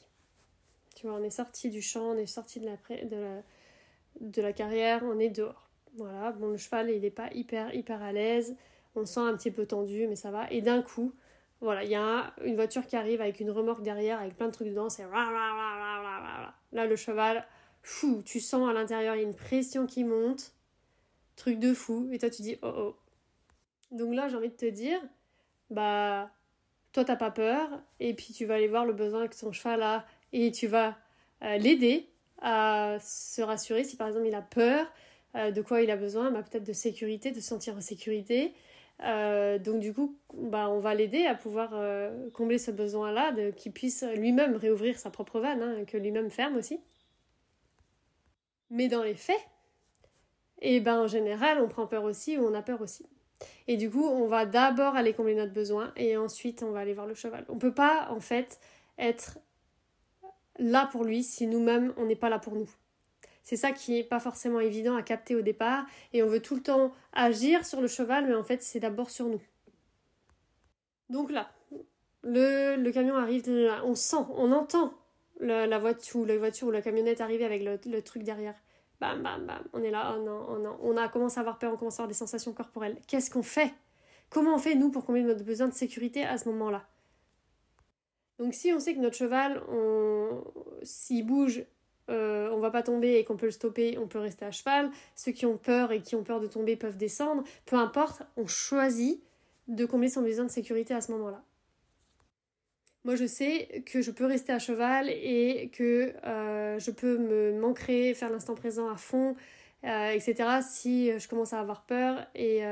Tu 0.94 1.08
vois, 1.08 1.16
on 1.16 1.24
est 1.24 1.30
sorti 1.30 1.70
du 1.70 1.82
champ, 1.82 2.12
on 2.12 2.16
est 2.16 2.26
sorti 2.26 2.60
de 2.60 2.66
la, 2.66 3.04
de 3.04 3.16
la, 3.16 3.42
de 4.20 4.42
la 4.42 4.52
carrière, 4.52 5.02
on 5.02 5.18
est 5.18 5.28
dehors. 5.28 5.68
Voilà, 5.96 6.30
bon, 6.30 6.50
le 6.50 6.56
cheval, 6.56 6.88
il 6.90 7.00
n'est 7.00 7.10
pas 7.10 7.32
hyper, 7.32 7.74
hyper 7.74 8.00
à 8.00 8.12
l'aise 8.12 8.54
on 8.94 9.04
sent 9.04 9.20
un 9.20 9.36
petit 9.36 9.50
peu 9.50 9.66
tendu, 9.66 10.06
mais 10.08 10.16
ça 10.16 10.30
va. 10.30 10.50
Et 10.50 10.62
d'un 10.62 10.82
coup, 10.82 11.14
voilà, 11.60 11.84
il 11.84 11.90
y 11.90 11.94
a 11.94 12.34
une 12.44 12.56
voiture 12.56 12.86
qui 12.86 12.96
arrive 12.96 13.20
avec 13.20 13.40
une 13.40 13.50
remorque 13.50 13.82
derrière, 13.82 14.18
avec 14.18 14.36
plein 14.36 14.46
de 14.46 14.52
trucs 14.52 14.68
dedans, 14.68 14.88
c'est 14.88 15.04
là 15.04 16.86
le 16.86 16.96
cheval, 16.96 17.46
fou, 17.82 18.22
tu 18.24 18.40
sens 18.40 18.68
à 18.68 18.72
l'intérieur, 18.72 19.14
il 19.14 19.18
y 19.18 19.24
a 19.24 19.26
une 19.26 19.34
pression 19.34 19.86
qui 19.86 20.04
monte, 20.04 20.54
truc 21.36 21.58
de 21.58 21.74
fou, 21.74 22.08
et 22.12 22.18
toi 22.18 22.30
tu 22.30 22.42
dis 22.42 22.56
oh 22.62 22.72
oh. 22.76 22.96
Donc 23.90 24.14
là, 24.14 24.28
j'ai 24.28 24.36
envie 24.36 24.50
de 24.50 24.54
te 24.54 24.66
dire, 24.66 25.00
bah, 25.68 26.30
toi 26.92 27.04
t'as 27.04 27.16
pas 27.16 27.30
peur, 27.30 27.68
et 27.98 28.14
puis 28.14 28.32
tu 28.32 28.46
vas 28.46 28.54
aller 28.54 28.68
voir 28.68 28.86
le 28.86 28.92
besoin 28.92 29.28
que 29.28 29.34
son 29.36 29.52
cheval 29.52 29.82
a, 29.82 30.06
et 30.32 30.52
tu 30.52 30.66
vas 30.66 30.96
euh, 31.42 31.58
l'aider 31.58 32.08
à 32.40 32.96
se 33.00 33.42
rassurer 33.42 33.84
si 33.84 33.96
par 33.96 34.08
exemple 34.08 34.26
il 34.26 34.34
a 34.34 34.42
peur, 34.42 34.86
euh, 35.34 35.50
de 35.50 35.60
quoi 35.60 35.82
il 35.82 35.90
a 35.90 35.96
besoin, 35.96 36.30
bah, 36.30 36.42
peut-être 36.42 36.64
de 36.64 36.72
sécurité, 36.72 37.32
de 37.32 37.40
se 37.40 37.48
sentir 37.48 37.76
en 37.76 37.80
sécurité, 37.80 38.54
euh, 39.02 39.58
donc 39.58 39.80
du 39.80 39.92
coup, 39.92 40.18
bah, 40.34 40.68
on 40.68 40.80
va 40.80 40.94
l'aider 40.94 41.26
à 41.26 41.34
pouvoir 41.34 41.70
euh, 41.72 42.28
combler 42.30 42.58
ce 42.58 42.70
besoin-là, 42.70 43.32
qu'il 43.52 43.72
puisse 43.72 44.04
lui-même 44.16 44.56
réouvrir 44.56 44.98
sa 44.98 45.10
propre 45.10 45.40
vanne, 45.40 45.62
hein, 45.62 45.84
que 45.86 45.96
lui-même 45.96 46.30
ferme 46.30 46.56
aussi. 46.56 46.80
Mais 48.70 48.88
dans 48.88 49.02
les 49.02 49.14
faits, 49.14 49.40
et 50.62 50.76
eh 50.76 50.80
ben 50.80 51.00
en 51.00 51.06
général, 51.06 51.60
on 51.60 51.68
prend 51.68 51.86
peur 51.86 52.04
aussi 52.04 52.36
ou 52.36 52.46
on 52.46 52.54
a 52.54 52.62
peur 52.62 52.82
aussi. 52.82 53.06
Et 53.66 53.78
du 53.78 53.90
coup, 53.90 54.04
on 54.04 54.26
va 54.26 54.44
d'abord 54.44 54.94
aller 54.94 55.14
combler 55.14 55.34
notre 55.34 55.52
besoin 55.52 55.92
et 55.96 56.18
ensuite 56.18 56.62
on 56.62 56.70
va 56.70 56.80
aller 56.80 56.92
voir 56.92 57.06
le 57.06 57.14
cheval. 57.14 57.46
On 57.48 57.58
peut 57.58 57.72
pas 57.72 58.08
en 58.10 58.20
fait 58.20 58.60
être 58.98 59.38
là 60.58 60.88
pour 60.92 61.04
lui 61.04 61.22
si 61.22 61.46
nous-mêmes 61.46 61.94
on 61.96 62.04
n'est 62.04 62.16
pas 62.16 62.28
là 62.28 62.38
pour 62.38 62.54
nous. 62.54 62.68
C'est 63.50 63.56
ça 63.56 63.72
qui 63.72 63.90
n'est 63.90 64.04
pas 64.04 64.20
forcément 64.20 64.60
évident 64.60 64.94
à 64.94 65.02
capter 65.02 65.34
au 65.34 65.42
départ 65.42 65.84
et 66.12 66.22
on 66.22 66.28
veut 66.28 66.40
tout 66.40 66.54
le 66.54 66.62
temps 66.62 66.92
agir 67.12 67.66
sur 67.66 67.80
le 67.80 67.88
cheval, 67.88 68.28
mais 68.28 68.34
en 68.36 68.44
fait 68.44 68.62
c'est 68.62 68.78
d'abord 68.78 69.10
sur 69.10 69.26
nous. 69.26 69.42
Donc 71.08 71.32
là, 71.32 71.50
le, 72.22 72.88
camion 72.92 73.16
arrive, 73.16 73.48
on 73.82 73.96
sent, 73.96 74.24
on 74.36 74.52
entend 74.52 74.94
la, 75.40 75.80
voiture, 75.80 76.20
ou 76.20 76.70
la 76.70 76.80
camionnette 76.80 77.20
arriver 77.20 77.44
avec 77.44 77.64
le, 77.64 78.02
truc 78.02 78.22
derrière. 78.22 78.54
Bam, 79.00 79.20
bam, 79.20 79.44
bam. 79.44 79.64
On 79.72 79.82
est 79.82 79.90
là, 79.90 80.14
oh 80.16 80.22
non, 80.22 80.46
oh. 80.48 80.76
On 80.82 80.96
a 80.96 81.08
commencé 81.08 81.38
à 81.38 81.40
avoir 81.40 81.58
peur, 81.58 81.72
on 81.72 81.76
commence 81.76 81.98
à 81.98 82.04
avoir 82.04 82.08
des 82.08 82.14
sensations 82.14 82.52
corporelles. 82.52 82.98
Qu'est-ce 83.08 83.32
qu'on 83.32 83.42
fait? 83.42 83.74
Comment 84.28 84.54
on 84.54 84.58
fait, 84.58 84.76
nous, 84.76 84.92
pour 84.92 85.04
combler 85.04 85.24
notre 85.24 85.42
besoin 85.42 85.66
de 85.66 85.74
sécurité 85.74 86.22
à 86.22 86.38
ce 86.38 86.48
moment-là? 86.50 86.86
Donc, 88.38 88.54
si 88.54 88.72
on 88.72 88.78
sait 88.78 88.94
que 88.94 89.00
notre 89.00 89.16
cheval, 89.16 89.60
s'il 90.84 91.26
bouge, 91.26 91.64
euh, 92.10 92.50
on 92.52 92.58
va 92.58 92.70
pas 92.70 92.82
tomber 92.82 93.14
et 93.14 93.24
qu'on 93.24 93.36
peut 93.36 93.46
le 93.46 93.52
stopper, 93.52 93.98
on 93.98 94.06
peut 94.06 94.18
rester 94.18 94.44
à 94.44 94.50
cheval. 94.50 94.90
Ceux 95.14 95.32
qui 95.32 95.46
ont 95.46 95.56
peur 95.56 95.92
et 95.92 96.00
qui 96.00 96.14
ont 96.16 96.24
peur 96.24 96.40
de 96.40 96.46
tomber 96.46 96.76
peuvent 96.76 96.96
descendre. 96.96 97.44
Peu 97.66 97.76
importe, 97.76 98.22
on 98.36 98.46
choisit 98.46 99.22
de 99.68 99.84
combler 99.86 100.08
son 100.08 100.22
besoin 100.22 100.44
de 100.44 100.50
sécurité 100.50 100.94
à 100.94 101.00
ce 101.00 101.12
moment-là. 101.12 101.42
Moi, 103.04 103.16
je 103.16 103.26
sais 103.26 103.82
que 103.86 104.02
je 104.02 104.10
peux 104.10 104.26
rester 104.26 104.52
à 104.52 104.58
cheval 104.58 105.08
et 105.08 105.70
que 105.72 106.12
euh, 106.26 106.78
je 106.78 106.90
peux 106.90 107.16
me 107.16 107.58
m'ancrer, 107.58 108.12
faire 108.14 108.30
l'instant 108.30 108.54
présent 108.54 108.90
à 108.90 108.96
fond, 108.96 109.36
euh, 109.84 110.10
etc. 110.10 110.60
si 110.68 111.18
je 111.18 111.26
commence 111.28 111.54
à 111.54 111.60
avoir 111.60 111.84
peur. 111.86 112.26
Et 112.34 112.62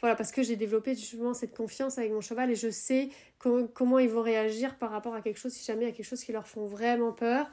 voilà, 0.00 0.16
parce 0.16 0.32
que 0.32 0.42
j'ai 0.42 0.56
développé 0.56 0.94
justement 0.94 1.34
cette 1.34 1.54
confiance 1.54 1.98
avec 1.98 2.10
mon 2.10 2.22
cheval 2.22 2.50
et 2.50 2.54
je 2.54 2.70
sais 2.70 3.10
comment 3.38 3.98
ils 3.98 4.08
vont 4.08 4.22
réagir 4.22 4.76
par 4.76 4.90
rapport 4.90 5.14
à 5.14 5.20
quelque 5.20 5.38
chose, 5.38 5.52
si 5.52 5.64
jamais 5.64 5.84
il 5.84 5.88
y 5.88 5.90
a 5.90 5.94
quelque 5.94 6.06
chose 6.06 6.24
qui 6.24 6.32
leur 6.32 6.46
font 6.46 6.66
vraiment 6.66 7.12
peur. 7.12 7.50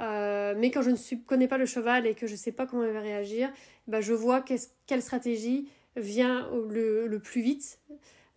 Euh, 0.00 0.54
mais 0.56 0.70
quand 0.70 0.82
je 0.82 0.90
ne 0.90 1.24
connais 1.24 1.48
pas 1.48 1.58
le 1.58 1.66
cheval 1.66 2.06
et 2.06 2.14
que 2.14 2.26
je 2.26 2.32
ne 2.32 2.36
sais 2.38 2.52
pas 2.52 2.66
comment 2.66 2.84
il 2.84 2.92
va 2.92 3.00
réagir, 3.00 3.50
bah, 3.86 4.00
je 4.00 4.12
vois 4.12 4.42
quelle 4.86 5.02
stratégie 5.02 5.68
vient 5.96 6.48
le, 6.68 7.18
plus 7.18 7.40
vite. 7.40 7.78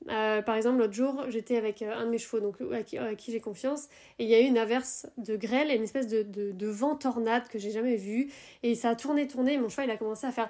Euh, 0.10 0.42
par 0.42 0.56
exemple, 0.56 0.78
l'autre 0.78 0.94
jour, 0.94 1.26
j'étais 1.28 1.58
avec 1.58 1.82
euh, 1.82 1.94
un 1.94 2.06
de 2.06 2.12
mes 2.12 2.20
chevaux, 2.20 2.40
donc 2.40 2.58
à 2.72 2.84
qui, 2.84 3.32
j'ai 3.32 3.40
confiance, 3.42 3.88
et 4.20 4.24
il 4.24 4.30
y 4.30 4.36
a 4.36 4.40
eu 4.40 4.46
une 4.46 4.58
averse 4.58 5.08
de 5.18 5.36
grêle 5.36 5.70
et 5.72 5.76
une 5.76 5.84
espèce 5.84 6.08
de, 6.08 6.68
vent 6.68 6.96
tornade 6.96 7.48
que 7.50 7.58
j'ai 7.58 7.72
jamais 7.72 7.98
vu, 7.98 8.32
et 8.64 8.76
ça 8.76 8.92
a 8.92 8.96
tourné, 8.96 9.28
tourné, 9.28 9.58
mon 9.58 9.68
cheval 9.68 9.88
il 9.88 9.92
a 9.92 9.98
commencé 9.98 10.26
à 10.26 10.32
faire, 10.32 10.48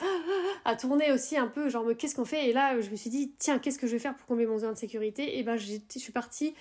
à 0.66 0.76
tourner 0.76 1.12
aussi 1.12 1.38
un 1.38 1.48
peu, 1.48 1.70
genre 1.70 1.86
qu'est-ce 1.98 2.16
qu'on 2.16 2.26
fait? 2.26 2.50
Et 2.50 2.54
là, 2.54 2.80
je 2.82 2.90
me 2.92 2.96
suis 2.96 3.10
dit, 3.10 3.32
tiens, 3.40 3.58
qu'est-ce 3.58 3.80
que 3.80 3.88
je 3.88 3.94
vais 3.94 4.00
faire 4.00 4.16
pour 4.16 4.28
combler 4.28 4.46
mon 4.46 4.56
besoin 4.56 4.74
de 4.74 4.78
sécurité? 4.78 5.40
Et 5.40 5.44
ben, 5.44 5.58
je 5.58 5.80
suis 5.96 6.12
partie 6.12 6.54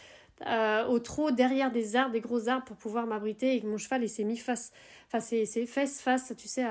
euh, 0.44 0.84
au 0.86 0.98
trot 0.98 1.30
derrière 1.30 1.72
des 1.72 1.96
arbres, 1.96 2.12
des 2.12 2.20
gros 2.20 2.48
arbres 2.48 2.66
pour 2.66 2.76
pouvoir 2.76 3.06
m'abriter 3.06 3.56
et 3.56 3.62
mon 3.62 3.78
cheval 3.78 4.06
s'est 4.06 4.24
mis 4.24 4.36
face, 4.36 4.70
enfin 5.06 5.20
ses, 5.20 5.46
fesses 5.64 6.02
face, 6.02 6.34
tu 6.36 6.46
sais, 6.46 6.64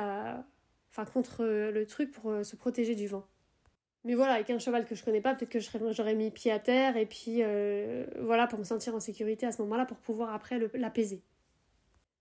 enfin 0.91 1.06
contre 1.06 1.43
le 1.43 1.86
truc 1.88 2.12
pour 2.12 2.30
euh, 2.30 2.43
se 2.43 2.56
protéger 2.56 2.93
du 2.93 3.08
vent. 3.08 3.25
Mais 4.04 4.13
voilà, 4.13 4.34
avec 4.34 4.51
un 4.51 4.60
cheval 4.60 4.86
que 4.86 4.93
je 4.93 5.04
connais 5.04 5.19
pas, 5.19 5.34
peut-être 5.34 5.49
que 5.49 5.60
j'aurais 5.91 6.13
mis 6.13 6.30
pied 6.30 6.51
à 6.51 6.60
terre 6.60 6.95
et 6.95 7.08
puis 7.08 7.38
euh, 7.39 8.06
voilà 8.19 8.45
pour 8.45 8.60
me 8.60 8.63
sentir 8.63 8.93
en 8.93 8.99
sécurité 8.99 9.47
à 9.47 9.51
ce 9.51 9.63
moment-là 9.63 9.86
pour 9.86 9.97
pouvoir 9.97 10.32
après 10.32 10.60
l'apaiser. 10.75 11.23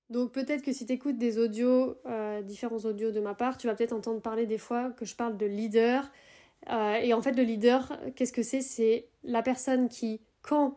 Donc 0.08 0.32
peut-être 0.32 0.62
que 0.62 0.72
si 0.72 0.86
tu 0.86 0.94
écoutes 0.94 1.18
des 1.18 1.38
audios, 1.38 1.98
différents 2.42 2.78
audios 2.78 3.10
de 3.10 3.20
ma 3.20 3.34
part, 3.34 3.58
tu 3.58 3.66
vas 3.66 3.74
peut-être 3.74 3.92
entendre 3.92 4.20
parler 4.20 4.46
des 4.46 4.58
fois 4.58 4.90
que 4.92 5.04
je 5.04 5.14
parle 5.14 5.36
de 5.36 5.46
leader. 5.46 6.10
et 6.70 7.12
en 7.14 7.22
fait, 7.22 7.32
le 7.32 7.42
leader, 7.42 7.98
qu'est-ce 8.14 8.32
que 8.32 8.42
c'est? 8.42 8.60
C'est 8.60 9.08
la 9.24 9.42
personne 9.42 9.88
qui, 9.88 10.20
quand 10.42 10.76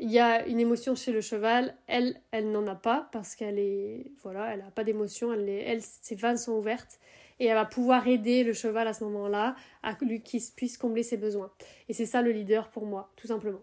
il 0.00 0.10
y 0.10 0.18
a 0.18 0.46
une 0.46 0.58
émotion 0.58 0.94
chez 0.94 1.12
le 1.12 1.20
cheval, 1.20 1.76
elle, 1.86 2.20
elle 2.30 2.50
n'en 2.50 2.66
a 2.66 2.74
pas 2.74 3.10
parce 3.12 3.36
qu'elle 3.36 3.58
est, 3.58 4.12
voilà, 4.22 4.52
elle 4.52 4.60
n'a 4.60 4.70
pas 4.70 4.82
d'émotion, 4.82 5.32
elle, 5.32 5.48
elle, 5.48 5.82
ses 5.82 6.14
vannes 6.14 6.38
sont 6.38 6.52
ouvertes 6.52 6.98
et 7.38 7.46
elle 7.46 7.54
va 7.54 7.66
pouvoir 7.66 8.08
aider 8.08 8.42
le 8.42 8.54
cheval 8.54 8.88
à 8.88 8.94
ce 8.94 9.04
moment-là 9.04 9.54
à 9.82 9.96
lui 10.00 10.22
qu'il 10.22 10.40
puisse 10.56 10.78
combler 10.78 11.02
ses 11.02 11.18
besoins. 11.18 11.52
Et 11.88 11.92
c'est 11.92 12.06
ça 12.06 12.22
le 12.22 12.32
leader 12.32 12.70
pour 12.70 12.86
moi, 12.86 13.12
tout 13.16 13.26
simplement. 13.26 13.60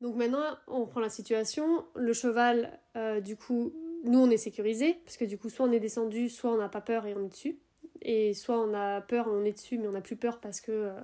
Donc 0.00 0.16
maintenant, 0.16 0.56
on 0.66 0.86
prend 0.86 1.00
la 1.00 1.08
situation, 1.08 1.84
le 1.94 2.12
cheval, 2.12 2.80
euh, 2.96 3.20
du 3.20 3.36
coup, 3.36 3.72
nous 4.02 4.18
on 4.18 4.30
est 4.30 4.38
sécurisé 4.38 4.94
parce 5.04 5.16
que 5.16 5.24
du 5.24 5.38
coup, 5.38 5.50
soit 5.50 5.66
on 5.66 5.72
est 5.72 5.80
descendu, 5.80 6.28
soit 6.28 6.50
on 6.50 6.56
n'a 6.56 6.68
pas 6.68 6.80
peur 6.80 7.06
et 7.06 7.14
on 7.14 7.26
est 7.26 7.28
dessus, 7.28 7.58
et 8.02 8.34
soit 8.34 8.58
on 8.58 8.74
a 8.74 9.02
peur 9.02 9.28
on 9.30 9.44
est 9.44 9.52
dessus, 9.52 9.78
mais 9.78 9.86
on 9.86 9.92
n'a 9.92 10.00
plus 10.00 10.16
peur 10.16 10.40
parce 10.40 10.60
que 10.60 10.72
euh, 10.72 11.00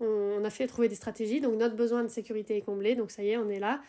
on, 0.00 0.44
a 0.44 0.50
fait 0.50 0.66
trouver 0.66 0.88
des 0.88 0.94
stratégies, 0.94 1.40
donc 1.40 1.54
notre 1.54 1.76
besoin 1.76 2.02
de 2.02 2.08
sécurité 2.08 2.56
est 2.56 2.62
comblé, 2.62 2.94
donc 2.94 3.10
ça 3.10 3.22
y 3.22 3.30
est, 3.30 3.36
on 3.36 3.48
est 3.48 3.60
là. 3.60 3.80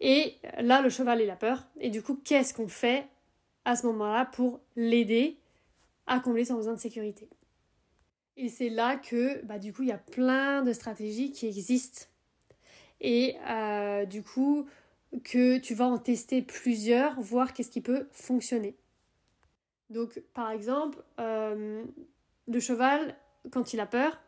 Et 0.00 0.34
là, 0.58 0.82
le 0.82 0.90
cheval, 0.90 1.20
il 1.20 1.30
a 1.30 1.36
peur. 1.36 1.66
Et 1.80 1.90
du 1.90 2.02
coup, 2.02 2.20
qu'est-ce 2.24 2.52
qu'on 2.52 2.68
fait 2.68 3.06
à 3.64 3.76
ce 3.76 3.86
moment-là 3.86 4.26
pour 4.26 4.60
l'aider 4.76 5.38
à 6.06 6.20
combler 6.20 6.44
son 6.44 6.56
besoin 6.56 6.74
de 6.74 6.80
sécurité? 6.80 7.28
Et 8.36 8.48
c'est 8.48 8.68
là 8.68 8.96
que, 8.96 9.42
bah, 9.44 9.58
du 9.58 9.72
coup, 9.72 9.82
il 9.82 9.88
y 9.88 9.92
a 9.92 9.98
plein 9.98 10.62
de 10.62 10.72
stratégies 10.72 11.30
qui 11.30 11.46
existent. 11.46 12.06
Et 13.00 13.36
euh, 13.48 14.04
du 14.06 14.22
coup, 14.22 14.66
que 15.22 15.58
tu 15.58 15.74
vas 15.74 15.86
en 15.86 15.98
tester 15.98 16.42
plusieurs, 16.42 17.20
voir 17.20 17.52
qu'est-ce 17.52 17.70
qui 17.70 17.80
peut 17.80 18.08
fonctionner. 18.10 18.74
Donc, 19.90 20.20
par 20.32 20.50
exemple, 20.50 20.98
euh, 21.20 21.84
le 22.48 22.60
cheval, 22.60 23.14
quand 23.50 23.72
il 23.72 23.80
a 23.80 23.86
peur, 23.86 24.20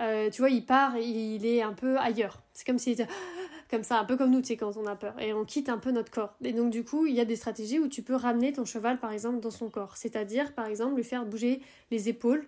euh, 0.00 0.30
tu 0.30 0.40
vois, 0.40 0.50
il 0.50 0.64
part, 0.64 0.96
il 0.96 1.44
est 1.44 1.62
un 1.62 1.72
peu 1.72 1.98
ailleurs. 1.98 2.40
C'est 2.52 2.66
comme 2.66 2.78
s'il 2.78 2.94
était 2.94 3.06
comme 3.70 3.82
ça, 3.82 3.98
un 3.98 4.04
peu 4.04 4.16
comme 4.16 4.30
nous, 4.30 4.40
tu 4.40 4.48
sais, 4.48 4.56
quand 4.56 4.76
on 4.76 4.86
a 4.86 4.96
peur. 4.96 5.14
Et 5.20 5.32
on 5.32 5.44
quitte 5.44 5.68
un 5.68 5.78
peu 5.78 5.90
notre 5.90 6.10
corps. 6.10 6.34
Et 6.42 6.52
donc, 6.52 6.70
du 6.70 6.84
coup, 6.84 7.06
il 7.06 7.14
y 7.14 7.20
a 7.20 7.24
des 7.24 7.36
stratégies 7.36 7.78
où 7.78 7.88
tu 7.88 8.02
peux 8.02 8.14
ramener 8.14 8.52
ton 8.52 8.64
cheval, 8.64 8.98
par 8.98 9.12
exemple, 9.12 9.40
dans 9.40 9.50
son 9.50 9.70
corps. 9.70 9.96
C'est-à-dire, 9.96 10.54
par 10.54 10.66
exemple, 10.66 10.96
lui 10.96 11.04
faire 11.04 11.26
bouger 11.26 11.60
les 11.90 12.08
épaules, 12.08 12.46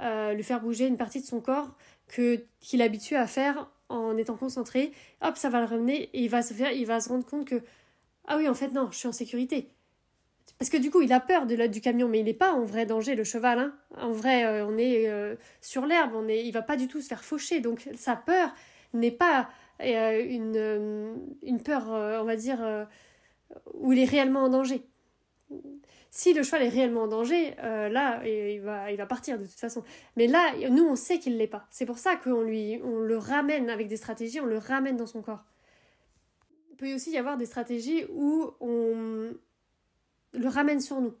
euh, 0.00 0.34
lui 0.34 0.42
faire 0.42 0.60
bouger 0.60 0.86
une 0.86 0.96
partie 0.96 1.20
de 1.20 1.26
son 1.26 1.40
corps 1.40 1.74
que 2.08 2.44
qu'il 2.60 2.80
est 2.80 2.84
habitué 2.84 3.16
à 3.16 3.26
faire 3.26 3.70
en 3.88 4.16
étant 4.16 4.36
concentré. 4.36 4.92
Hop, 5.22 5.36
ça 5.36 5.48
va 5.48 5.60
le 5.60 5.66
ramener 5.66 6.10
et 6.12 6.22
il 6.22 6.28
va 6.28 6.42
se 6.42 6.54
faire, 6.54 6.72
il 6.72 6.86
va 6.86 7.00
se 7.00 7.08
rendre 7.08 7.24
compte 7.24 7.46
que 7.46 7.62
ah 8.26 8.36
oui, 8.38 8.48
en 8.48 8.54
fait, 8.54 8.68
non, 8.68 8.88
je 8.90 8.96
suis 8.96 9.08
en 9.08 9.12
sécurité. 9.12 9.73
Parce 10.58 10.70
que 10.70 10.76
du 10.76 10.90
coup, 10.90 11.02
il 11.02 11.12
a 11.12 11.20
peur 11.20 11.46
de 11.46 11.66
du 11.66 11.80
camion, 11.80 12.08
mais 12.08 12.20
il 12.20 12.24
n'est 12.24 12.32
pas 12.32 12.52
en 12.52 12.64
vrai 12.64 12.86
danger, 12.86 13.14
le 13.14 13.24
cheval. 13.24 13.58
Hein. 13.58 13.74
En 13.98 14.12
vrai, 14.12 14.44
euh, 14.44 14.66
on 14.66 14.78
est 14.78 15.08
euh, 15.08 15.34
sur 15.60 15.84
l'herbe, 15.84 16.12
on 16.14 16.28
est, 16.28 16.50
va 16.52 16.62
pas 16.62 16.76
du 16.76 16.86
tout 16.86 17.00
se 17.00 17.08
faire 17.08 17.24
faucher. 17.24 17.60
Donc 17.60 17.88
sa 17.96 18.14
peur 18.14 18.54
n'est 18.92 19.10
pas 19.10 19.48
euh, 19.82 20.24
une, 20.24 21.62
peur, 21.62 21.88
on 21.88 22.24
va 22.24 22.36
dire, 22.36 22.86
où 23.74 23.92
il 23.92 23.98
est 23.98 24.04
réellement 24.04 24.44
en 24.44 24.48
danger. 24.48 24.82
Si 26.10 26.32
le 26.32 26.44
cheval 26.44 26.62
est 26.62 26.68
réellement 26.68 27.02
en 27.02 27.08
danger, 27.08 27.56
là, 27.58 28.24
il 28.24 28.60
va, 28.60 29.06
partir 29.06 29.38
de 29.38 29.44
toute 29.44 29.58
façon. 29.58 29.82
Mais 30.16 30.28
là, 30.28 30.52
nous, 30.70 30.84
on 30.84 30.94
sait 30.94 31.18
qu'il 31.18 31.36
l'est 31.36 31.48
pas. 31.48 31.66
C'est 31.70 31.86
pour 31.86 31.98
ça 31.98 32.14
qu'on 32.14 32.42
lui, 32.42 32.80
on 32.84 33.00
le 33.00 33.18
ramène 33.18 33.68
avec 33.68 33.88
des 33.88 33.96
stratégies, 33.96 34.40
on 34.40 34.46
le 34.46 34.58
ramène 34.58 34.96
dans 34.96 35.06
son 35.06 35.20
corps. 35.20 35.44
Il 36.70 36.76
peut 36.76 36.94
aussi 36.94 37.10
y 37.10 37.18
avoir 37.18 37.36
des 37.36 37.46
stratégies 37.46 38.04
où 38.12 38.52
on, 38.60 39.32
le 40.34 40.48
ramène 40.48 40.80
sur 40.80 41.00
nous. 41.00 41.14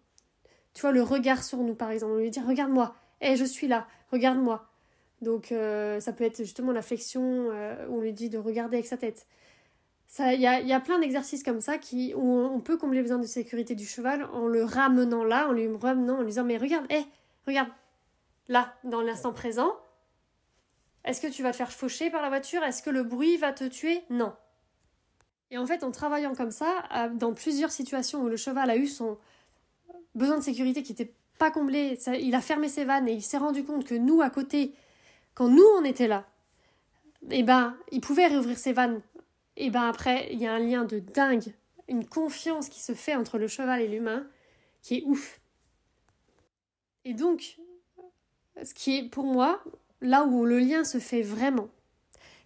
Tu 0.74 0.82
vois, 0.82 0.92
le 0.92 1.02
regard 1.02 1.42
sur 1.42 1.58
nous, 1.58 1.74
par 1.74 1.90
exemple. 1.90 2.12
On 2.12 2.18
lui 2.18 2.30
dit 2.30 2.40
Regarde-moi, 2.40 2.94
hé, 3.20 3.36
je 3.36 3.44
suis 3.44 3.68
là, 3.68 3.86
regarde-moi. 4.10 4.68
Donc, 5.22 5.52
euh, 5.52 6.00
ça 6.00 6.12
peut 6.12 6.24
être 6.24 6.38
justement 6.38 6.72
la 6.72 6.82
flexion 6.82 7.22
euh, 7.50 7.86
où 7.88 7.98
on 7.98 8.00
lui 8.00 8.12
dit 8.12 8.28
de 8.28 8.38
regarder 8.38 8.76
avec 8.76 8.86
sa 8.86 8.96
tête. 8.96 9.26
Il 10.18 10.40
y 10.40 10.46
a, 10.46 10.60
y 10.60 10.72
a, 10.72 10.80
plein 10.80 11.00
d'exercices 11.00 11.42
comme 11.42 11.60
ça 11.60 11.76
qui, 11.76 12.14
où 12.14 12.22
on 12.22 12.60
peut 12.60 12.76
combler 12.76 12.98
les 12.98 13.02
besoins 13.02 13.18
de 13.18 13.26
sécurité 13.26 13.74
du 13.74 13.84
cheval 13.84 14.24
en 14.32 14.46
le 14.46 14.62
ramenant 14.62 15.24
là, 15.24 15.48
en 15.48 15.52
lui 15.52 15.68
ramenant, 15.76 16.18
en 16.18 16.20
lui 16.20 16.28
disant 16.28 16.44
Mais 16.44 16.56
regarde, 16.56 16.86
hé, 16.90 17.04
regarde, 17.46 17.70
là, 18.48 18.74
dans 18.84 19.00
l'instant 19.00 19.32
présent. 19.32 19.72
Est-ce 21.04 21.20
que 21.20 21.26
tu 21.26 21.42
vas 21.42 21.50
te 21.50 21.56
faire 21.56 21.72
faucher 21.72 22.10
par 22.10 22.22
la 22.22 22.28
voiture? 22.28 22.62
Est-ce 22.62 22.82
que 22.82 22.90
le 22.90 23.02
bruit 23.02 23.36
va 23.36 23.52
te 23.52 23.64
tuer? 23.64 24.02
Non. 24.08 24.34
Et 25.50 25.58
en 25.58 25.66
fait, 25.66 25.84
en 25.84 25.90
travaillant 25.90 26.34
comme 26.34 26.50
ça, 26.50 27.08
dans 27.14 27.32
plusieurs 27.32 27.70
situations 27.70 28.22
où 28.22 28.28
le 28.28 28.36
cheval 28.36 28.70
a 28.70 28.76
eu 28.76 28.86
son 28.86 29.18
besoin 30.14 30.38
de 30.38 30.42
sécurité 30.42 30.82
qui 30.82 30.92
n'était 30.92 31.12
pas 31.38 31.50
comblé, 31.50 31.98
il 32.20 32.34
a 32.34 32.40
fermé 32.40 32.68
ses 32.68 32.84
vannes 32.84 33.08
et 33.08 33.12
il 33.12 33.22
s'est 33.22 33.38
rendu 33.38 33.64
compte 33.64 33.84
que 33.84 33.94
nous, 33.94 34.22
à 34.22 34.30
côté, 34.30 34.74
quand 35.34 35.48
nous, 35.48 35.64
on 35.78 35.84
était 35.84 36.08
là, 36.08 36.26
eh 37.30 37.42
ben, 37.42 37.76
il 37.92 38.00
pouvait 38.00 38.26
réouvrir 38.26 38.58
ses 38.58 38.72
vannes. 38.72 39.00
Et 39.56 39.70
ben 39.70 39.82
après, 39.82 40.28
il 40.32 40.40
y 40.40 40.46
a 40.46 40.52
un 40.52 40.58
lien 40.58 40.84
de 40.84 40.98
dingue, 40.98 41.54
une 41.88 42.06
confiance 42.06 42.68
qui 42.68 42.80
se 42.80 42.92
fait 42.92 43.14
entre 43.14 43.38
le 43.38 43.46
cheval 43.46 43.80
et 43.80 43.88
l'humain, 43.88 44.26
qui 44.82 44.98
est 44.98 45.02
ouf. 45.04 45.40
Et 47.04 47.14
donc, 47.14 47.58
ce 48.62 48.74
qui 48.74 48.98
est 48.98 49.08
pour 49.08 49.24
moi, 49.24 49.62
là 50.00 50.24
où 50.24 50.44
le 50.44 50.58
lien 50.58 50.84
se 50.84 50.98
fait 50.98 51.22
vraiment, 51.22 51.68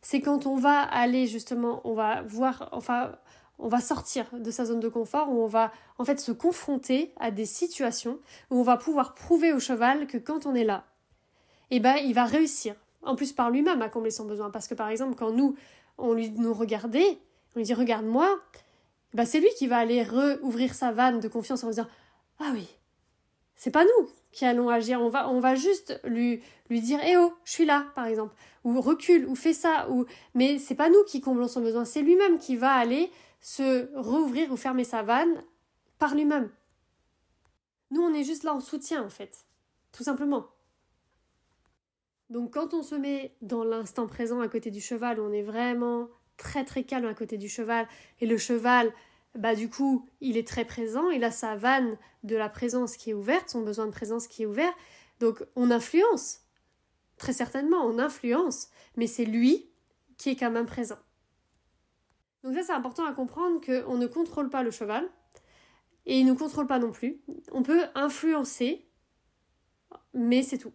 c'est 0.02 0.20
quand 0.20 0.46
on 0.46 0.56
va 0.56 0.80
aller 0.82 1.26
justement, 1.26 1.80
on 1.84 1.94
va 1.94 2.22
voir, 2.22 2.68
enfin, 2.72 3.12
on 3.58 3.68
va 3.68 3.80
sortir 3.80 4.26
de 4.32 4.50
sa 4.50 4.64
zone 4.64 4.80
de 4.80 4.88
confort, 4.88 5.30
où 5.30 5.42
on 5.42 5.46
va 5.46 5.72
en 5.98 6.04
fait 6.04 6.20
se 6.20 6.32
confronter 6.32 7.12
à 7.18 7.30
des 7.30 7.46
situations 7.46 8.18
où 8.50 8.60
on 8.60 8.62
va 8.62 8.76
pouvoir 8.76 9.14
prouver 9.14 9.52
au 9.52 9.60
cheval 9.60 10.06
que 10.06 10.18
quand 10.18 10.46
on 10.46 10.54
est 10.54 10.64
là, 10.64 10.84
eh 11.70 11.80
ben, 11.80 11.96
il 11.96 12.14
va 12.14 12.24
réussir. 12.24 12.74
En 13.02 13.14
plus 13.14 13.32
par 13.32 13.50
lui-même 13.50 13.82
à 13.82 13.88
combler 13.88 14.10
son 14.10 14.24
besoin. 14.24 14.50
Parce 14.50 14.66
que 14.66 14.74
par 14.74 14.88
exemple, 14.88 15.14
quand 15.14 15.30
nous, 15.30 15.56
on 15.98 16.12
lui 16.12 16.30
nous 16.30 16.52
regardait, 16.52 17.18
on 17.54 17.58
lui 17.58 17.64
dit 17.64 17.74
regarde-moi, 17.74 18.28
bah 19.14 19.24
c'est 19.24 19.40
lui 19.40 19.48
qui 19.56 19.66
va 19.66 19.78
aller 19.78 20.02
rouvrir 20.42 20.74
sa 20.74 20.92
vanne 20.92 21.20
de 21.20 21.28
confiance 21.28 21.64
en 21.64 21.68
disant 21.68 21.86
ah 22.40 22.50
oui, 22.52 22.68
c'est 23.58 23.72
pas 23.72 23.84
nous 23.84 24.08
qui 24.30 24.46
allons 24.46 24.70
agir. 24.70 25.02
On 25.02 25.08
va, 25.08 25.28
on 25.28 25.40
va 25.40 25.56
juste 25.56 26.00
lui, 26.04 26.40
lui 26.70 26.80
dire 26.80 27.00
Eh 27.04 27.16
oh, 27.18 27.34
je 27.44 27.52
suis 27.52 27.66
là, 27.66 27.86
par 27.94 28.06
exemple. 28.06 28.34
Ou 28.64 28.80
recule, 28.80 29.26
ou 29.26 29.34
fais 29.34 29.52
ça. 29.52 29.90
Ou... 29.90 30.06
Mais 30.34 30.58
c'est 30.58 30.76
pas 30.76 30.88
nous 30.88 31.02
qui 31.06 31.20
comblons 31.20 31.48
son 31.48 31.60
besoin. 31.60 31.84
C'est 31.84 32.02
lui-même 32.02 32.38
qui 32.38 32.56
va 32.56 32.72
aller 32.72 33.10
se 33.40 33.94
rouvrir 33.96 34.50
ou 34.52 34.56
fermer 34.56 34.84
sa 34.84 35.02
vanne 35.02 35.42
par 35.98 36.14
lui-même. 36.14 36.50
Nous, 37.90 38.00
on 38.00 38.14
est 38.14 38.24
juste 38.24 38.44
là 38.44 38.54
en 38.54 38.60
soutien, 38.60 39.02
en 39.02 39.10
fait. 39.10 39.44
Tout 39.90 40.04
simplement. 40.04 40.46
Donc, 42.30 42.54
quand 42.54 42.74
on 42.74 42.82
se 42.82 42.94
met 42.94 43.34
dans 43.42 43.64
l'instant 43.64 44.06
présent 44.06 44.40
à 44.40 44.48
côté 44.48 44.70
du 44.70 44.80
cheval, 44.80 45.18
on 45.18 45.32
est 45.32 45.42
vraiment 45.42 46.08
très 46.36 46.64
très 46.64 46.84
calme 46.84 47.06
à 47.06 47.14
côté 47.14 47.38
du 47.38 47.48
cheval, 47.48 47.88
et 48.20 48.26
le 48.26 48.38
cheval 48.38 48.92
bah 49.38 49.54
du 49.54 49.70
coup, 49.70 50.04
il 50.20 50.36
est 50.36 50.46
très 50.46 50.64
présent, 50.64 51.10
il 51.10 51.22
a 51.22 51.30
sa 51.30 51.54
vanne 51.54 51.96
de 52.24 52.34
la 52.34 52.48
présence 52.48 52.96
qui 52.96 53.10
est 53.10 53.14
ouverte, 53.14 53.48
son 53.48 53.62
besoin 53.62 53.86
de 53.86 53.92
présence 53.92 54.26
qui 54.26 54.42
est 54.42 54.46
ouvert. 54.46 54.72
Donc 55.20 55.44
on 55.54 55.70
influence. 55.70 56.40
Très 57.18 57.32
certainement, 57.32 57.86
on 57.86 58.00
influence, 58.00 58.68
mais 58.96 59.06
c'est 59.06 59.24
lui 59.24 59.70
qui 60.16 60.30
est 60.30 60.36
quand 60.36 60.50
même 60.50 60.66
présent. 60.66 60.98
Donc 62.42 62.54
ça, 62.54 62.62
c'est 62.64 62.72
important 62.72 63.04
à 63.04 63.12
comprendre 63.12 63.60
qu'on 63.64 63.96
ne 63.96 64.06
contrôle 64.08 64.50
pas 64.50 64.64
le 64.64 64.72
cheval 64.72 65.08
et 66.04 66.18
il 66.18 66.26
ne 66.26 66.32
contrôle 66.32 66.66
pas 66.66 66.80
non 66.80 66.90
plus. 66.90 67.20
On 67.52 67.62
peut 67.62 67.84
influencer, 67.94 68.88
mais 70.14 70.42
c'est 70.42 70.58
tout. 70.58 70.72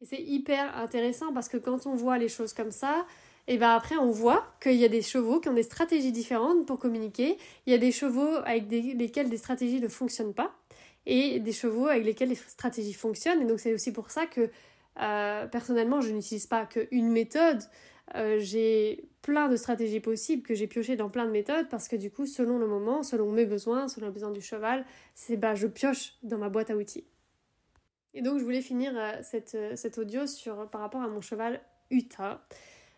Et 0.00 0.06
c'est 0.06 0.20
hyper 0.20 0.76
intéressant 0.76 1.32
parce 1.32 1.48
que 1.48 1.58
quand 1.58 1.86
on 1.86 1.94
voit 1.94 2.18
les 2.18 2.28
choses 2.28 2.54
comme 2.54 2.72
ça, 2.72 3.06
et 3.50 3.58
bien 3.58 3.74
après 3.74 3.96
on 3.96 4.12
voit 4.12 4.46
qu'il 4.62 4.76
y 4.76 4.84
a 4.84 4.88
des 4.88 5.02
chevaux 5.02 5.40
qui 5.40 5.48
ont 5.48 5.54
des 5.54 5.64
stratégies 5.64 6.12
différentes 6.12 6.66
pour 6.66 6.78
communiquer. 6.78 7.36
Il 7.66 7.72
y 7.72 7.74
a 7.74 7.78
des 7.78 7.90
chevaux 7.90 8.36
avec 8.44 8.70
lesquels 8.70 9.28
des 9.28 9.36
stratégies 9.36 9.80
ne 9.80 9.88
fonctionnent 9.88 10.34
pas 10.34 10.54
et 11.04 11.40
des 11.40 11.52
chevaux 11.52 11.88
avec 11.88 12.04
lesquels 12.04 12.28
les 12.28 12.36
stratégies 12.36 12.92
fonctionnent. 12.92 13.42
Et 13.42 13.46
donc 13.46 13.58
c'est 13.58 13.74
aussi 13.74 13.92
pour 13.92 14.12
ça 14.12 14.26
que 14.26 14.50
euh, 15.02 15.46
personnellement 15.48 16.00
je 16.00 16.12
n'utilise 16.12 16.46
pas 16.46 16.64
qu'une 16.64 17.10
méthode. 17.10 17.60
Euh, 18.14 18.38
j'ai 18.38 19.08
plein 19.20 19.48
de 19.48 19.56
stratégies 19.56 20.00
possibles 20.00 20.44
que 20.44 20.54
j'ai 20.54 20.68
pioché 20.68 20.94
dans 20.94 21.10
plein 21.10 21.26
de 21.26 21.32
méthodes 21.32 21.68
parce 21.68 21.88
que 21.88 21.96
du 21.96 22.12
coup 22.12 22.26
selon 22.26 22.56
le 22.56 22.68
moment, 22.68 23.02
selon 23.02 23.32
mes 23.32 23.46
besoins, 23.46 23.88
selon 23.88 24.06
les 24.06 24.12
besoins 24.12 24.30
du 24.30 24.42
cheval, 24.42 24.86
c'est 25.16 25.36
bah 25.36 25.56
je 25.56 25.66
pioche 25.66 26.14
dans 26.22 26.38
ma 26.38 26.50
boîte 26.50 26.70
à 26.70 26.76
outils. 26.76 27.04
Et 28.14 28.22
donc 28.22 28.38
je 28.38 28.44
voulais 28.44 28.62
finir 28.62 28.92
euh, 28.96 29.14
cette, 29.24 29.56
cet 29.74 29.98
audio 29.98 30.28
sur, 30.28 30.70
par 30.70 30.82
rapport 30.82 31.02
à 31.02 31.08
mon 31.08 31.20
cheval 31.20 31.60
Utah. 31.90 32.46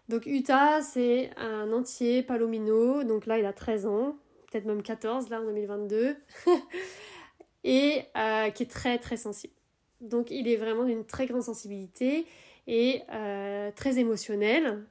Donc 0.09 0.27
Utah, 0.27 0.83
c'est 0.83 1.31
un 1.37 1.73
entier 1.73 2.23
palomino, 2.23 3.05
donc 3.05 3.27
là 3.27 3.39
il 3.39 3.47
a 3.47 3.53
13 3.53 3.87
ans, 3.87 4.17
peut-être 4.51 4.65
même 4.65 4.83
14 4.83 5.31
là 5.31 5.41
en 5.41 5.45
2022, 5.45 6.17
et 7.65 8.03
euh, 8.17 8.51
qui 8.51 8.65
est 8.65 8.71
très 8.71 8.99
très 8.99 9.17
sensible. 9.17 9.55
Donc 10.01 10.31
il 10.31 10.49
est 10.49 10.57
vraiment 10.57 10.85
d'une 10.85 11.05
très 11.05 11.27
grande 11.27 11.43
sensibilité 11.43 12.27
et 12.67 13.03
euh, 13.13 13.71
très 13.75 13.99
émotionnel, 13.99 14.85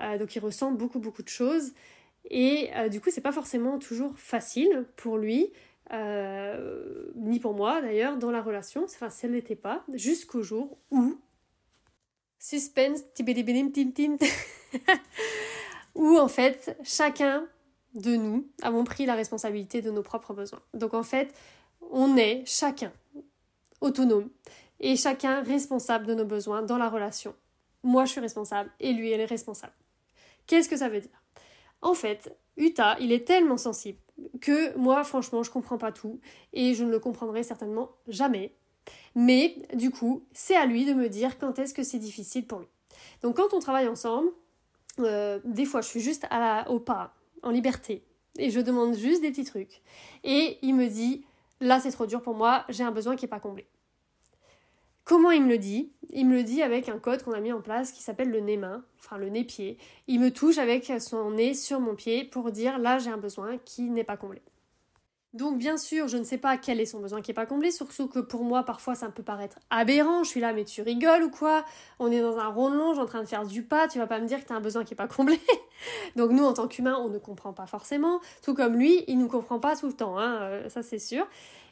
euh, 0.00 0.18
donc 0.18 0.34
il 0.34 0.40
ressent 0.40 0.72
beaucoup 0.72 0.98
beaucoup 0.98 1.22
de 1.22 1.28
choses, 1.28 1.72
et 2.30 2.70
du 2.90 3.02
coup 3.02 3.10
c'est 3.10 3.20
pas 3.20 3.32
forcément 3.32 3.78
toujours 3.78 4.18
facile 4.18 4.86
pour 4.96 5.18
lui, 5.18 5.52
ni 5.92 7.38
pour 7.38 7.52
moi 7.52 7.82
d'ailleurs, 7.82 8.16
dans 8.16 8.30
la 8.30 8.40
relation, 8.40 8.84
enfin 8.84 9.10
ça 9.10 9.28
ne 9.28 9.34
l'était 9.34 9.56
pas, 9.56 9.84
jusqu'au 9.92 10.42
jour 10.42 10.78
où 10.90 11.18
suspense, 12.44 13.00
tim 13.14 13.90
tim, 13.90 14.16
où 15.94 16.18
en 16.18 16.28
fait 16.28 16.76
chacun 16.84 17.46
de 17.94 18.16
nous 18.16 18.46
avons 18.60 18.84
pris 18.84 19.06
la 19.06 19.14
responsabilité 19.14 19.80
de 19.80 19.90
nos 19.90 20.02
propres 20.02 20.34
besoins. 20.34 20.60
Donc 20.74 20.92
en 20.92 21.02
fait, 21.02 21.32
on 21.90 22.18
est 22.18 22.44
chacun 22.44 22.92
autonome 23.80 24.28
et 24.78 24.96
chacun 24.96 25.42
responsable 25.42 26.06
de 26.06 26.14
nos 26.14 26.26
besoins 26.26 26.62
dans 26.62 26.76
la 26.76 26.90
relation. 26.90 27.34
Moi, 27.82 28.04
je 28.04 28.12
suis 28.12 28.20
responsable 28.20 28.70
et 28.78 28.92
lui, 28.92 29.10
elle 29.10 29.20
est 29.20 29.26
responsable. 29.26 29.74
Qu'est-ce 30.46 30.68
que 30.68 30.76
ça 30.76 30.90
veut 30.90 31.00
dire? 31.00 31.22
En 31.80 31.94
fait, 31.94 32.36
Utah, 32.56 32.96
il 33.00 33.12
est 33.12 33.26
tellement 33.26 33.56
sensible 33.56 33.98
que 34.42 34.76
moi, 34.76 35.02
franchement, 35.04 35.42
je 35.42 35.50
comprends 35.50 35.78
pas 35.78 35.92
tout 35.92 36.20
et 36.52 36.74
je 36.74 36.84
ne 36.84 36.90
le 36.90 36.98
comprendrai 36.98 37.42
certainement 37.42 37.90
jamais. 38.06 38.54
Mais 39.14 39.56
du 39.74 39.90
coup, 39.90 40.24
c'est 40.32 40.56
à 40.56 40.66
lui 40.66 40.84
de 40.84 40.94
me 40.94 41.08
dire 41.08 41.38
quand 41.38 41.58
est-ce 41.58 41.74
que 41.74 41.82
c'est 41.82 41.98
difficile 41.98 42.46
pour 42.46 42.60
lui. 42.60 42.68
Donc 43.22 43.36
quand 43.36 43.54
on 43.54 43.60
travaille 43.60 43.88
ensemble, 43.88 44.28
euh, 45.00 45.40
des 45.44 45.64
fois 45.64 45.80
je 45.80 45.88
suis 45.88 46.00
juste 46.00 46.26
à 46.30 46.70
au 46.70 46.80
pas, 46.80 47.14
en 47.42 47.50
liberté, 47.50 48.04
et 48.38 48.50
je 48.50 48.60
demande 48.60 48.94
juste 48.94 49.22
des 49.22 49.30
petits 49.30 49.44
trucs. 49.44 49.82
Et 50.24 50.58
il 50.62 50.74
me 50.74 50.88
dit, 50.88 51.24
là 51.60 51.80
c'est 51.80 51.90
trop 51.90 52.06
dur 52.06 52.22
pour 52.22 52.34
moi, 52.34 52.64
j'ai 52.68 52.84
un 52.84 52.90
besoin 52.90 53.16
qui 53.16 53.24
n'est 53.24 53.30
pas 53.30 53.40
comblé. 53.40 53.66
Comment 55.04 55.30
il 55.30 55.42
me 55.42 55.48
le 55.50 55.58
dit? 55.58 55.92
Il 56.10 56.26
me 56.26 56.36
le 56.36 56.42
dit 56.42 56.62
avec 56.62 56.88
un 56.88 56.98
code 56.98 57.22
qu'on 57.22 57.32
a 57.32 57.40
mis 57.40 57.52
en 57.52 57.60
place 57.60 57.92
qui 57.92 58.02
s'appelle 58.02 58.30
le 58.30 58.40
nez-main, 58.40 58.82
enfin 58.98 59.18
le 59.18 59.28
nez-pied. 59.28 59.76
Il 60.06 60.18
me 60.18 60.30
touche 60.30 60.56
avec 60.56 60.90
son 60.98 61.32
nez 61.32 61.52
sur 61.52 61.78
mon 61.78 61.94
pied 61.94 62.24
pour 62.24 62.50
dire 62.50 62.78
là 62.78 62.98
j'ai 62.98 63.10
un 63.10 63.18
besoin 63.18 63.58
qui 63.58 63.90
n'est 63.90 64.04
pas 64.04 64.16
comblé. 64.16 64.40
Donc 65.34 65.58
bien 65.58 65.76
sûr, 65.76 66.06
je 66.06 66.16
ne 66.16 66.22
sais 66.22 66.38
pas 66.38 66.56
quel 66.56 66.80
est 66.80 66.86
son 66.86 67.00
besoin 67.00 67.20
qui 67.20 67.30
n'est 67.30 67.34
pas 67.34 67.44
comblé, 67.44 67.72
surtout 67.72 68.06
que 68.06 68.20
pour 68.20 68.44
moi 68.44 68.62
parfois 68.62 68.94
ça 68.94 69.08
peut 69.08 69.24
paraître 69.24 69.58
aberrant, 69.68 70.22
je 70.22 70.28
suis 70.28 70.40
là 70.40 70.52
mais 70.52 70.64
tu 70.64 70.80
rigoles 70.80 71.24
ou 71.24 71.30
quoi? 71.30 71.64
On 71.98 72.12
est 72.12 72.20
dans 72.20 72.38
un 72.38 72.46
rond 72.46 72.70
de 72.70 72.76
longe 72.76 73.00
en 73.00 73.06
train 73.06 73.20
de 73.20 73.26
faire 73.26 73.44
du 73.44 73.64
pas, 73.64 73.88
tu 73.88 73.98
vas 73.98 74.06
pas 74.06 74.20
me 74.20 74.26
dire 74.26 74.40
que 74.40 74.46
tu 74.46 74.52
as 74.52 74.56
un 74.56 74.60
besoin 74.60 74.84
qui 74.84 74.92
n'est 74.92 74.96
pas 74.96 75.08
comblé. 75.08 75.40
Donc 76.16 76.30
nous 76.30 76.44
en 76.44 76.52
tant 76.52 76.68
qu'humains 76.68 76.98
on 77.00 77.08
ne 77.08 77.18
comprend 77.18 77.52
pas 77.52 77.66
forcément, 77.66 78.20
tout 78.44 78.54
comme 78.54 78.76
lui 78.76 79.02
il 79.08 79.18
ne 79.18 79.22
nous 79.22 79.28
comprend 79.28 79.58
pas 79.58 79.74
tout 79.74 79.88
le 79.88 79.92
temps, 79.92 80.18
hein, 80.18 80.38
euh, 80.42 80.68
ça 80.68 80.84
c'est 80.84 81.00
sûr. 81.00 81.26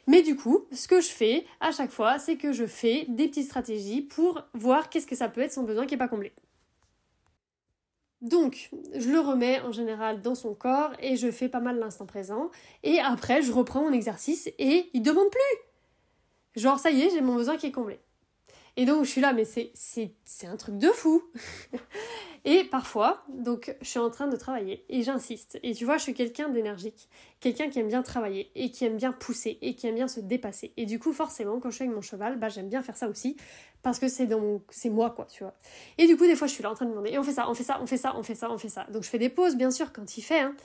Mais 0.07 0.21
du 0.21 0.35
coup, 0.35 0.65
ce 0.73 0.89
que 0.89 0.99
je 0.99 1.07
fais 1.07 1.45
à 1.61 1.71
chaque 1.71 1.91
fois, 1.91 2.19
c'est 2.19 2.35
que 2.35 2.51
je 2.51 2.65
fais 2.65 3.05
des 3.07 3.29
petites 3.29 3.45
stratégies 3.45 4.01
pour 4.01 4.41
voir 4.53 4.89
qu'est-ce 4.89 5.07
que 5.07 5.15
ça 5.15 5.29
peut 5.29 5.39
être 5.39 5.53
son 5.53 5.63
besoin 5.63 5.85
qui 5.85 5.93
n'est 5.93 5.99
pas 5.99 6.09
comblé. 6.09 6.33
Donc, 8.23 8.69
je 8.95 9.09
le 9.09 9.19
remets 9.19 9.59
en 9.59 9.73
général 9.73 10.21
dans 10.21 10.33
son 10.33 10.55
corps 10.55 10.91
et 10.99 11.17
je 11.17 11.29
fais 11.29 11.49
pas 11.49 11.59
mal 11.59 11.77
l'instant 11.77 12.05
présent. 12.05 12.51
Et 12.81 12.99
après, 12.99 13.41
je 13.41 13.51
reprends 13.51 13.81
mon 13.81 13.91
exercice 13.91 14.47
et 14.57 14.89
il 14.93 15.01
demande 15.01 15.29
plus. 15.29 16.61
Genre, 16.61 16.79
ça 16.79 16.89
y 16.89 17.01
est, 17.01 17.09
j'ai 17.09 17.19
mon 17.19 17.35
besoin 17.35 17.57
qui 17.57 17.65
est 17.65 17.71
comblé. 17.71 17.99
Et 18.77 18.85
donc, 18.85 19.03
je 19.03 19.09
suis 19.09 19.19
là, 19.19 19.33
mais 19.33 19.43
c'est 19.43 20.47
un 20.47 20.55
truc 20.55 20.77
de 20.77 20.87
fou. 20.87 21.21
Et 22.45 22.65
parfois, 22.65 23.23
donc, 23.29 23.73
je 23.81 23.87
suis 23.87 23.99
en 23.99 24.09
train 24.09 24.27
de 24.27 24.35
travailler 24.35 24.83
et 24.89 25.01
j'insiste. 25.01 25.59
Et 25.63 25.73
tu 25.73 25.85
vois, 25.85 25.97
je 25.97 26.03
suis 26.03 26.13
quelqu'un 26.13 26.49
d'énergique, 26.49 27.07
quelqu'un 27.39 27.69
qui 27.69 27.79
aime 27.79 27.87
bien 27.87 28.03
travailler 28.03 28.51
et 28.55 28.69
qui 28.69 28.83
aime 28.83 28.97
bien 28.97 29.13
pousser 29.13 29.57
et 29.61 29.75
qui 29.75 29.87
aime 29.87 29.95
bien 29.95 30.09
se 30.09 30.19
dépasser. 30.19 30.73
Et 30.75 30.85
du 30.85 30.99
coup, 30.99 31.13
forcément, 31.13 31.59
quand 31.61 31.69
je 31.69 31.75
suis 31.75 31.83
avec 31.85 31.95
mon 31.95 32.01
cheval, 32.01 32.37
bah, 32.37 32.49
j'aime 32.49 32.67
bien 32.67 32.81
faire 32.81 32.97
ça 32.97 33.07
aussi 33.07 33.37
parce 33.81 33.97
que 33.97 34.09
c'est 34.09 34.27
dans 34.27 34.61
c'est 34.69 34.89
moi, 34.89 35.11
quoi, 35.11 35.25
tu 35.25 35.43
vois. 35.43 35.53
Et 35.97 36.05
du 36.05 36.17
coup, 36.17 36.25
des 36.25 36.35
fois, 36.35 36.47
je 36.47 36.53
suis 36.53 36.63
là 36.63 36.71
en 36.71 36.75
train 36.75 36.85
de 36.85 36.91
demander, 36.91 37.11
et 37.11 37.17
on 37.17 37.23
fait 37.23 37.33
ça, 37.33 37.49
on 37.49 37.53
fait 37.53 37.63
ça, 37.63 37.79
on 37.81 37.85
fait 37.85 37.97
ça, 37.97 38.13
on 38.17 38.23
fait 38.23 38.35
ça, 38.35 38.51
on 38.51 38.57
fait 38.57 38.69
ça. 38.69 38.85
Donc, 38.91 39.03
je 39.03 39.09
fais 39.09 39.19
des 39.19 39.29
pauses, 39.29 39.55
bien 39.55 39.71
sûr, 39.71 39.93
quand 39.93 40.17
il 40.17 40.21
fait, 40.21 40.39
hein, 40.39 40.55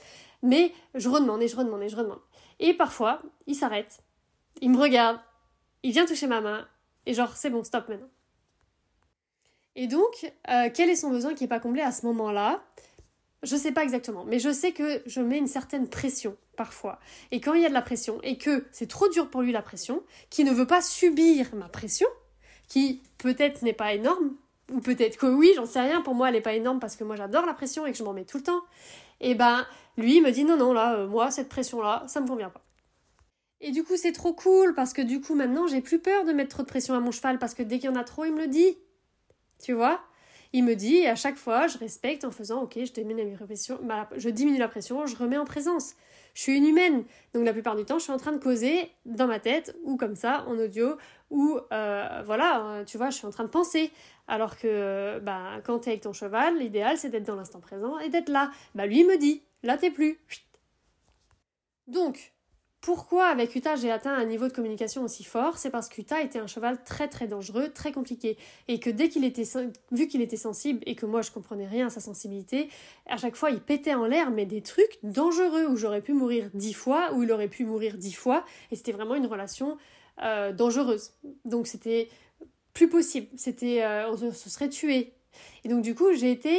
mais 0.41 0.73
je 0.95 1.07
redemande 1.07 1.41
et 1.41 1.47
je 1.47 1.55
redemande 1.55 1.83
et 1.83 1.89
je 1.89 1.95
redemande. 1.95 2.21
Et 2.59 2.73
parfois, 2.73 3.21
il 3.47 3.55
s'arrête, 3.55 3.99
il 4.61 4.71
me 4.71 4.77
regarde, 4.77 5.19
il 5.83 5.91
vient 5.91 6.05
toucher 6.05 6.27
ma 6.27 6.41
main, 6.41 6.67
et 7.05 7.13
genre, 7.13 7.35
c'est 7.37 7.49
bon, 7.49 7.63
stop 7.63 7.87
maintenant. 7.87 8.09
Et 9.79 9.87
donc, 9.87 10.29
euh, 10.49 10.69
quel 10.73 10.89
est 10.89 10.97
son 10.97 11.09
besoin 11.09 11.33
qui 11.33 11.45
n'est 11.45 11.47
pas 11.47 11.61
comblé 11.61 11.81
à 11.81 11.93
ce 11.93 12.05
moment-là? 12.05 12.61
Je 13.43 13.55
ne 13.55 13.59
sais 13.61 13.71
pas 13.71 13.81
exactement, 13.81 14.25
mais 14.25 14.37
je 14.37 14.51
sais 14.51 14.73
que 14.73 15.01
je 15.05 15.21
mets 15.21 15.37
une 15.37 15.47
certaine 15.47 15.87
pression 15.87 16.35
parfois. 16.57 16.99
Et 17.31 17.39
quand 17.39 17.53
il 17.53 17.61
y 17.61 17.65
a 17.65 17.69
de 17.69 17.73
la 17.73 17.81
pression 17.81 18.19
et 18.21 18.37
que 18.37 18.65
c'est 18.73 18.89
trop 18.89 19.07
dur 19.07 19.29
pour 19.29 19.41
lui 19.41 19.53
la 19.53 19.61
pression, 19.61 20.03
qui 20.29 20.43
ne 20.43 20.51
veut 20.51 20.67
pas 20.67 20.81
subir 20.81 21.55
ma 21.55 21.69
pression, 21.69 22.07
qui 22.67 23.01
peut-être 23.19 23.61
n'est 23.61 23.71
pas 23.71 23.93
énorme, 23.93 24.35
ou 24.69 24.81
peut-être 24.81 25.15
que 25.15 25.27
oui, 25.27 25.53
j'en 25.55 25.65
sais 25.65 25.79
rien, 25.79 26.01
pour 26.01 26.13
moi 26.13 26.27
elle 26.27 26.35
n'est 26.35 26.41
pas 26.41 26.55
énorme 26.55 26.81
parce 26.81 26.97
que 26.97 27.05
moi 27.05 27.15
j'adore 27.15 27.45
la 27.45 27.53
pression 27.53 27.85
et 27.85 27.93
que 27.93 27.97
je 27.97 28.03
m'en 28.03 28.11
mets 28.11 28.25
tout 28.25 28.39
le 28.39 28.43
temps, 28.43 28.63
et 29.21 29.33
ben 29.33 29.65
lui 29.95 30.19
me 30.19 30.31
dit 30.31 30.43
non, 30.43 30.57
non, 30.57 30.73
là, 30.73 30.95
euh, 30.95 31.07
moi 31.07 31.31
cette 31.31 31.47
pression-là, 31.47 32.03
ça 32.07 32.19
me 32.19 32.27
convient 32.27 32.49
pas. 32.49 32.65
Et 33.61 33.71
du 33.71 33.85
coup, 33.85 33.95
c'est 33.95 34.11
trop 34.11 34.33
cool 34.33 34.73
parce 34.73 34.91
que 34.91 35.01
du 35.01 35.21
coup, 35.21 35.35
maintenant, 35.35 35.67
j'ai 35.67 35.79
plus 35.79 35.99
peur 35.99 36.25
de 36.25 36.33
mettre 36.33 36.49
trop 36.49 36.63
de 36.63 36.67
pression 36.67 36.95
à 36.95 36.99
mon 36.99 37.11
cheval 37.11 37.39
parce 37.39 37.53
que 37.53 37.63
dès 37.63 37.79
qu'il 37.79 37.89
y 37.89 37.93
en 37.93 37.95
a 37.95 38.03
trop, 38.03 38.25
il 38.25 38.33
me 38.33 38.41
le 38.41 38.47
dit. 38.47 38.77
Tu 39.61 39.73
vois? 39.73 40.01
Il 40.51 40.63
me 40.63 40.75
dit, 40.75 41.05
à 41.05 41.15
chaque 41.15 41.35
fois, 41.35 41.67
je 41.67 41.77
respecte 41.77 42.25
en 42.25 42.31
faisant, 42.31 42.63
ok, 42.63 42.79
je 42.83 42.91
diminue 42.91 43.31
la 43.31 43.45
pression, 43.45 43.79
bah, 43.83 44.09
je 44.17 44.29
diminue 44.29 44.57
la 44.57 44.67
pression, 44.67 45.05
je 45.05 45.15
remets 45.15 45.37
en 45.37 45.45
présence. 45.45 45.93
Je 46.33 46.41
suis 46.41 46.57
une 46.57 46.65
humaine, 46.65 47.03
donc 47.33 47.45
la 47.45 47.53
plupart 47.53 47.75
du 47.75 47.85
temps, 47.85 47.99
je 47.99 48.03
suis 48.03 48.13
en 48.13 48.17
train 48.17 48.31
de 48.31 48.41
causer 48.41 48.91
dans 49.05 49.27
ma 49.27 49.39
tête, 49.39 49.75
ou 49.83 49.95
comme 49.95 50.15
ça, 50.15 50.45
en 50.47 50.57
audio, 50.57 50.97
ou 51.29 51.59
euh, 51.71 52.23
voilà, 52.25 52.65
euh, 52.65 52.85
tu 52.85 52.97
vois, 52.97 53.09
je 53.09 53.17
suis 53.17 53.27
en 53.27 53.31
train 53.31 53.43
de 53.43 53.49
penser. 53.49 53.91
Alors 54.27 54.57
que 54.57 55.19
bah, 55.19 55.61
quand 55.63 55.85
es 55.87 55.91
avec 55.91 56.01
ton 56.01 56.13
cheval, 56.13 56.57
l'idéal, 56.57 56.97
c'est 56.97 57.09
d'être 57.09 57.25
dans 57.25 57.35
l'instant 57.35 57.59
présent 57.59 57.99
et 57.99 58.09
d'être 58.09 58.29
là. 58.29 58.51
Bah, 58.73 58.85
lui, 58.85 59.01
il 59.01 59.07
me 59.07 59.17
dit, 59.17 59.43
là, 59.63 59.77
t'es 59.77 59.91
plus. 59.91 60.19
Donc, 61.87 62.33
pourquoi 62.81 63.25
avec 63.25 63.55
Utah 63.55 63.75
j'ai 63.75 63.91
atteint 63.91 64.13
un 64.13 64.23
niveau 64.23 64.47
de 64.47 64.53
communication 64.53 65.03
aussi 65.03 65.25
fort? 65.25 65.57
C'est 65.57 65.69
parce 65.69 65.89
qu'Utah 65.89 66.21
était 66.21 66.39
un 66.39 66.47
cheval 66.47 66.81
très 66.83 67.09
très 67.09 67.27
dangereux, 67.27 67.69
très 67.73 67.91
compliqué. 67.91 68.37
Et 68.69 68.79
que 68.79 68.89
dès 68.89 69.09
qu'il 69.09 69.25
était, 69.25 69.43
vu 69.91 70.07
qu'il 70.07 70.21
était 70.21 70.37
sensible 70.37 70.79
et 70.85 70.95
que 70.95 71.05
moi 71.05 71.21
je 71.21 71.31
comprenais 71.31 71.67
rien 71.67 71.87
à 71.87 71.89
sa 71.89 71.99
sensibilité, 71.99 72.69
à 73.05 73.17
chaque 73.17 73.35
fois 73.35 73.51
il 73.51 73.59
pétait 73.59 73.93
en 73.93 74.05
l'air 74.05 74.31
mais 74.31 74.45
des 74.45 74.61
trucs 74.61 74.97
dangereux 75.03 75.67
où 75.67 75.75
j'aurais 75.75 76.01
pu 76.01 76.13
mourir 76.13 76.49
dix 76.53 76.73
fois, 76.73 77.11
où 77.13 77.23
il 77.23 77.31
aurait 77.33 77.49
pu 77.49 77.65
mourir 77.65 77.97
dix 77.97 78.13
fois. 78.13 78.45
Et 78.71 78.77
c'était 78.77 78.93
vraiment 78.93 79.15
une 79.15 79.27
relation 79.27 79.77
euh, 80.23 80.53
dangereuse. 80.53 81.11
Donc 81.43 81.67
c'était 81.67 82.07
plus 82.73 82.87
possible. 82.87 83.27
C'était, 83.35 83.83
euh, 83.83 84.09
on 84.09 84.31
se 84.31 84.49
serait 84.49 84.69
tué. 84.69 85.11
Et 85.65 85.69
donc 85.69 85.81
du 85.81 85.95
coup 85.95 86.13
j'ai 86.13 86.31
été, 86.31 86.57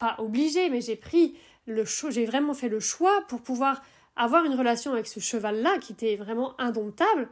pas 0.00 0.16
obligée, 0.18 0.68
mais 0.70 0.80
j'ai 0.80 0.96
pris 0.96 1.36
le 1.66 1.84
j'ai 2.10 2.24
vraiment 2.26 2.54
fait 2.54 2.68
le 2.68 2.80
choix 2.80 3.22
pour 3.28 3.42
pouvoir 3.42 3.80
avoir 4.16 4.44
une 4.44 4.54
relation 4.54 4.92
avec 4.92 5.06
ce 5.06 5.20
cheval-là 5.20 5.78
qui 5.78 5.92
était 5.92 6.16
vraiment 6.16 6.58
indomptable. 6.60 7.28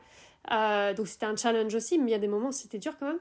Euh, 0.50 0.94
donc 0.94 1.08
c'était 1.08 1.26
un 1.26 1.36
challenge 1.36 1.74
aussi, 1.74 1.98
mais 1.98 2.10
il 2.10 2.12
y 2.12 2.16
a 2.16 2.18
des 2.18 2.28
moments 2.28 2.52
c'était 2.52 2.78
dur 2.78 2.96
quand 2.98 3.06
même, 3.06 3.18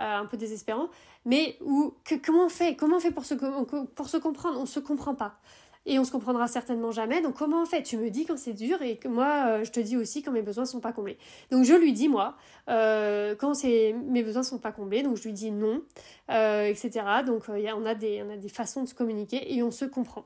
euh, 0.00 0.18
un 0.18 0.26
peu 0.26 0.36
désespérant. 0.36 0.88
Mais 1.24 1.56
où, 1.60 1.94
comment 2.24 2.46
on 2.46 2.48
fait 2.48 2.76
Comment 2.76 2.96
on 2.96 3.00
fait 3.00 3.10
pour 3.10 3.24
se, 3.24 3.34
pour 3.34 4.08
se 4.08 4.16
comprendre? 4.16 4.58
On 4.58 4.62
ne 4.62 4.66
se 4.66 4.80
comprend 4.80 5.14
pas. 5.14 5.38
Et 5.84 5.98
on 5.98 6.04
se 6.04 6.12
comprendra 6.12 6.46
certainement 6.46 6.92
jamais. 6.92 7.22
Donc 7.22 7.34
comment 7.36 7.62
on 7.62 7.66
fait? 7.66 7.82
Tu 7.82 7.96
me 7.96 8.08
dis 8.08 8.24
quand 8.24 8.38
c'est 8.38 8.52
dur 8.52 8.80
et 8.82 8.98
que 8.98 9.08
moi 9.08 9.46
euh, 9.48 9.64
je 9.64 9.72
te 9.72 9.80
dis 9.80 9.96
aussi 9.96 10.22
quand 10.22 10.30
mes 10.30 10.42
besoins 10.42 10.64
sont 10.64 10.78
pas 10.78 10.92
comblés. 10.92 11.18
Donc 11.50 11.64
je 11.64 11.74
lui 11.74 11.92
dis 11.92 12.08
moi 12.08 12.36
quand 12.68 13.64
mes 13.64 14.22
besoins 14.22 14.44
sont 14.44 14.58
pas 14.58 14.70
comblés. 14.70 15.02
Donc 15.02 15.16
je 15.16 15.24
lui 15.24 15.32
dis 15.32 15.50
non, 15.50 15.82
etc. 16.28 16.90
Donc 17.26 17.46
on 17.48 17.84
a 17.84 17.94
des 17.96 18.22
on 18.22 18.30
a 18.30 18.36
des 18.36 18.48
façons 18.48 18.84
de 18.84 18.88
se 18.88 18.94
communiquer 18.94 19.52
et 19.52 19.64
on 19.64 19.72
se 19.72 19.84
comprend. 19.84 20.24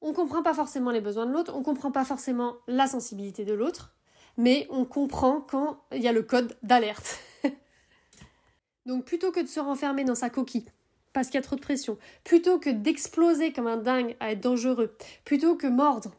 On 0.00 0.12
comprend 0.12 0.42
pas 0.42 0.54
forcément 0.54 0.90
les 0.90 1.00
besoins 1.00 1.26
de 1.26 1.32
l'autre, 1.32 1.52
on 1.56 1.62
comprend 1.62 1.90
pas 1.90 2.04
forcément 2.04 2.56
la 2.68 2.86
sensibilité 2.86 3.44
de 3.44 3.52
l'autre, 3.52 3.94
mais 4.36 4.66
on 4.70 4.84
comprend 4.84 5.40
quand 5.40 5.82
il 5.92 6.00
y 6.00 6.08
a 6.08 6.12
le 6.12 6.22
code 6.22 6.56
d'alerte. 6.62 7.18
Donc 8.86 9.04
plutôt 9.04 9.32
que 9.32 9.40
de 9.40 9.48
se 9.48 9.58
renfermer 9.60 10.04
dans 10.04 10.14
sa 10.14 10.30
coquille, 10.30 10.66
parce 11.12 11.26
qu'il 11.26 11.34
y 11.34 11.38
a 11.38 11.42
trop 11.42 11.56
de 11.56 11.60
pression, 11.60 11.98
plutôt 12.22 12.58
que 12.58 12.70
d'exploser 12.70 13.52
comme 13.52 13.66
un 13.66 13.76
dingue 13.76 14.16
à 14.20 14.32
être 14.32 14.40
dangereux, 14.40 14.96
plutôt 15.24 15.56
que 15.56 15.66
mordre, 15.66 16.12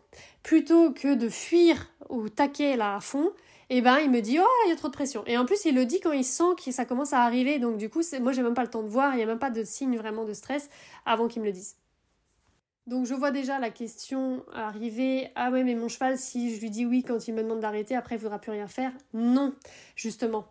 plutôt 0.43 0.91
que 0.91 1.15
de 1.15 1.29
fuir 1.29 1.89
ou 2.09 2.27
taquer 2.27 2.75
là 2.75 2.95
à 2.95 2.99
fond, 2.99 3.31
eh 3.69 3.81
ben 3.81 3.99
il 3.99 4.09
me 4.09 4.19
dit 4.19 4.39
oh 4.39 4.63
il 4.65 4.69
y 4.69 4.73
a 4.73 4.75
trop 4.75 4.87
de 4.87 4.93
pression. 4.93 5.23
Et 5.25 5.37
en 5.37 5.45
plus 5.45 5.63
il 5.65 5.75
le 5.75 5.85
dit 5.85 5.99
quand 5.99 6.11
il 6.11 6.25
sent 6.25 6.55
que 6.63 6.71
ça 6.71 6.85
commence 6.85 7.13
à 7.13 7.21
arriver. 7.21 7.59
Donc 7.59 7.77
du 7.77 7.89
coup 7.89 8.01
moi 8.19 8.31
j'ai 8.31 8.41
même 8.41 8.55
pas 8.55 8.63
le 8.63 8.69
temps 8.69 8.83
de 8.83 8.89
voir. 8.89 9.13
Il 9.13 9.17
n'y 9.17 9.23
a 9.23 9.27
même 9.27 9.39
pas 9.39 9.51
de 9.51 9.63
signe 9.63 9.97
vraiment 9.97 10.25
de 10.25 10.33
stress 10.33 10.69
avant 11.05 11.27
qu'il 11.27 11.41
me 11.41 11.47
le 11.47 11.53
dise 11.53 11.75
donc 12.89 13.05
je 13.05 13.13
vois 13.13 13.29
déjà 13.29 13.59
la 13.59 13.69
question 13.69 14.43
arriver. 14.51 15.29
Ah 15.35 15.51
ouais, 15.51 15.63
mais 15.63 15.75
mon 15.75 15.87
cheval, 15.87 16.17
si 16.17 16.55
je 16.55 16.59
lui 16.59 16.71
dis 16.71 16.85
oui 16.85 17.03
quand 17.03 17.27
il 17.27 17.35
me 17.35 17.43
demande 17.43 17.59
d'arrêter, 17.59 17.95
après 17.95 18.15
il 18.15 18.17
ne 18.17 18.23
voudra 18.23 18.39
plus 18.39 18.51
rien 18.51 18.67
faire. 18.67 18.91
Non, 19.13 19.53
justement. 19.95 20.47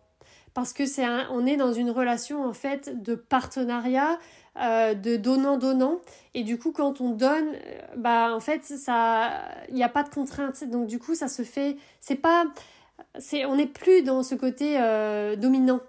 Parce 0.55 0.73
que 0.73 0.87
c'est 0.87 1.05
on 1.31 1.47
est 1.47 1.57
dans 1.57 1.73
une 1.73 1.91
relation 1.91 2.45
en 2.45 2.53
fait 2.53 3.03
de 3.03 3.17
partenariat, 3.17 4.19
euh, 4.57 4.95
de 4.95 5.17
donnant-donnant. 5.17 6.01
Et 6.35 6.45
du 6.45 6.59
coup, 6.59 6.71
quand 6.71 7.01
on 7.01 7.11
donne, 7.11 7.49
euh, 7.55 7.81
bah 7.97 8.33
en 8.33 8.41
fait, 8.41 8.65
ça, 8.65 9.31
il 9.69 9.75
n'y 9.75 9.83
a 9.85 9.89
pas 9.89 10.05
de 10.05 10.09
contrainte. 10.09 10.63
Donc 10.65 10.87
du 10.87 11.01
coup, 11.01 11.17
ça 11.17 11.29
se 11.29 11.43
fait. 11.43 11.77
C'est 12.01 12.17
pas, 12.17 12.47
c'est, 13.19 13.47
on 13.47 13.57
n'est 13.57 13.67
plus 13.67 14.03
dans 14.03 14.23
ce 14.23 14.37
côté 14.37 14.81
euh, 14.81 15.35
dominant. 15.35 15.81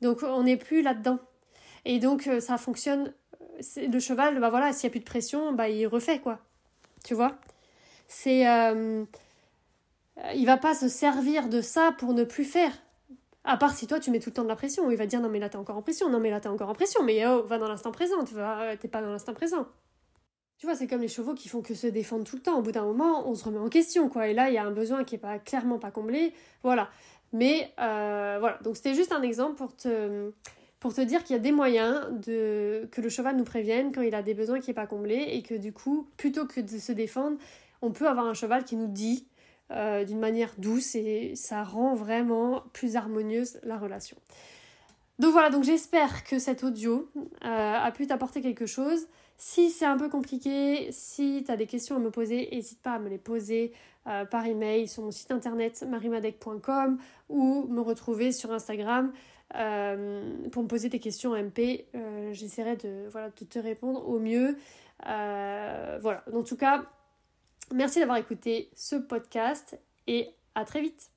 Donc 0.00 0.22
on 0.22 0.44
n'est 0.44 0.56
plus 0.56 0.80
là-dedans. 0.80 1.18
Et 1.84 1.98
donc 1.98 2.28
ça 2.40 2.58
fonctionne 2.58 3.12
le 3.76 3.98
cheval, 4.00 4.40
bah 4.40 4.50
voilà, 4.50 4.72
s'il 4.72 4.88
n'y 4.88 4.90
a 4.90 4.92
plus 4.92 5.00
de 5.00 5.04
pression, 5.04 5.52
bah 5.52 5.68
il 5.68 5.86
refait 5.86 6.18
quoi. 6.18 6.38
Tu 7.04 7.14
vois? 7.14 7.36
C'est. 8.08 8.48
Euh, 8.48 9.04
il 10.34 10.46
va 10.46 10.58
pas 10.58 10.74
se 10.74 10.88
servir 10.88 11.48
de 11.48 11.60
ça 11.60 11.92
pour 11.98 12.12
ne 12.12 12.24
plus 12.24 12.44
faire. 12.44 12.72
À 13.44 13.56
part 13.56 13.74
si 13.74 13.86
toi 13.86 13.98
tu 13.98 14.10
mets 14.10 14.20
tout 14.20 14.30
le 14.30 14.34
temps 14.34 14.44
de 14.44 14.48
la 14.48 14.56
pression, 14.56 14.90
il 14.90 14.96
va 14.96 15.06
dire 15.06 15.20
non 15.20 15.28
mais 15.28 15.40
là 15.40 15.48
t'es 15.48 15.56
encore 15.56 15.76
en 15.76 15.82
pression, 15.82 16.08
non 16.08 16.20
mais 16.20 16.30
là 16.30 16.40
t'es 16.40 16.48
encore 16.48 16.68
en 16.68 16.74
pression, 16.74 17.02
mais 17.02 17.26
oh, 17.26 17.42
va 17.42 17.58
dans 17.58 17.68
l'instant 17.68 17.90
présent, 17.90 18.22
tu 18.24 18.34
vas, 18.34 18.76
t'es 18.76 18.88
pas 18.88 19.02
dans 19.02 19.10
l'instant 19.10 19.34
présent. 19.34 19.66
Tu 20.58 20.66
vois, 20.66 20.76
c'est 20.76 20.86
comme 20.86 21.00
les 21.00 21.08
chevaux 21.08 21.34
qui 21.34 21.48
font 21.48 21.60
que 21.60 21.74
se 21.74 21.88
défendre 21.88 22.22
tout 22.22 22.36
le 22.36 22.42
temps. 22.42 22.56
Au 22.56 22.62
bout 22.62 22.70
d'un 22.70 22.84
moment, 22.84 23.28
on 23.28 23.34
se 23.34 23.44
remet 23.44 23.58
en 23.58 23.68
question, 23.68 24.08
quoi. 24.08 24.28
Et 24.28 24.32
là, 24.32 24.48
il 24.48 24.54
y 24.54 24.58
a 24.58 24.64
un 24.64 24.70
besoin 24.70 25.02
qui 25.02 25.16
est 25.16 25.18
pas 25.18 25.40
clairement 25.40 25.80
pas 25.80 25.90
comblé, 25.90 26.32
voilà. 26.62 26.88
Mais 27.32 27.72
euh, 27.80 28.36
voilà, 28.38 28.58
donc 28.62 28.76
c'était 28.76 28.94
juste 28.94 29.10
un 29.10 29.22
exemple 29.22 29.56
pour 29.56 29.74
te 29.74 30.30
pour 30.82 30.92
te 30.92 31.00
dire 31.00 31.22
qu'il 31.22 31.36
y 31.36 31.38
a 31.38 31.42
des 31.42 31.52
moyens 31.52 32.08
que 32.26 33.00
le 33.00 33.08
cheval 33.08 33.36
nous 33.36 33.44
prévienne 33.44 33.92
quand 33.92 34.00
il 34.00 34.16
a 34.16 34.22
des 34.22 34.34
besoins 34.34 34.58
qui 34.58 34.70
n'est 34.70 34.74
pas 34.74 34.88
comblés 34.88 35.28
et 35.30 35.40
que 35.40 35.54
du 35.54 35.72
coup, 35.72 36.08
plutôt 36.16 36.44
que 36.44 36.60
de 36.60 36.76
se 36.76 36.90
défendre, 36.90 37.38
on 37.82 37.92
peut 37.92 38.08
avoir 38.08 38.26
un 38.26 38.34
cheval 38.34 38.64
qui 38.64 38.74
nous 38.74 38.88
dit 38.88 39.28
euh, 39.70 40.04
d'une 40.04 40.18
manière 40.18 40.50
douce 40.58 40.96
et 40.96 41.36
ça 41.36 41.62
rend 41.62 41.94
vraiment 41.94 42.64
plus 42.72 42.96
harmonieuse 42.96 43.60
la 43.62 43.78
relation. 43.78 44.16
Donc 45.20 45.30
voilà, 45.30 45.50
donc 45.50 45.62
j'espère 45.62 46.24
que 46.24 46.40
cet 46.40 46.64
audio 46.64 47.08
euh, 47.14 47.28
a 47.44 47.92
pu 47.92 48.08
t'apporter 48.08 48.40
quelque 48.40 48.66
chose. 48.66 49.06
Si 49.38 49.70
c'est 49.70 49.86
un 49.86 49.96
peu 49.96 50.08
compliqué, 50.08 50.88
si 50.90 51.44
tu 51.46 51.52
as 51.52 51.56
des 51.56 51.66
questions 51.66 51.94
à 51.94 52.00
me 52.00 52.10
poser, 52.10 52.48
n'hésite 52.50 52.82
pas 52.82 52.94
à 52.94 52.98
me 52.98 53.08
les 53.08 53.18
poser 53.18 53.72
euh, 54.08 54.24
par 54.24 54.46
email 54.46 54.88
sur 54.88 55.04
mon 55.04 55.12
site 55.12 55.30
internet 55.30 55.84
marimadec.com 55.88 56.98
ou 57.28 57.68
me 57.68 57.80
retrouver 57.80 58.32
sur 58.32 58.50
Instagram 58.50 59.12
euh, 59.54 60.48
pour 60.50 60.62
me 60.62 60.68
poser 60.68 60.88
des 60.88 60.98
questions 60.98 61.34
MP. 61.34 61.86
Euh, 61.94 62.32
j'essaierai 62.32 62.76
de, 62.76 63.06
voilà, 63.10 63.30
de 63.30 63.44
te 63.44 63.58
répondre 63.58 64.08
au 64.08 64.18
mieux. 64.18 64.56
Euh, 65.06 65.98
voilà, 66.00 66.24
en 66.32 66.42
tout 66.42 66.56
cas, 66.56 66.84
Merci 67.72 68.00
d'avoir 68.00 68.18
écouté 68.18 68.70
ce 68.74 68.96
podcast 68.96 69.78
et 70.06 70.34
à 70.54 70.64
très 70.64 70.82
vite. 70.82 71.11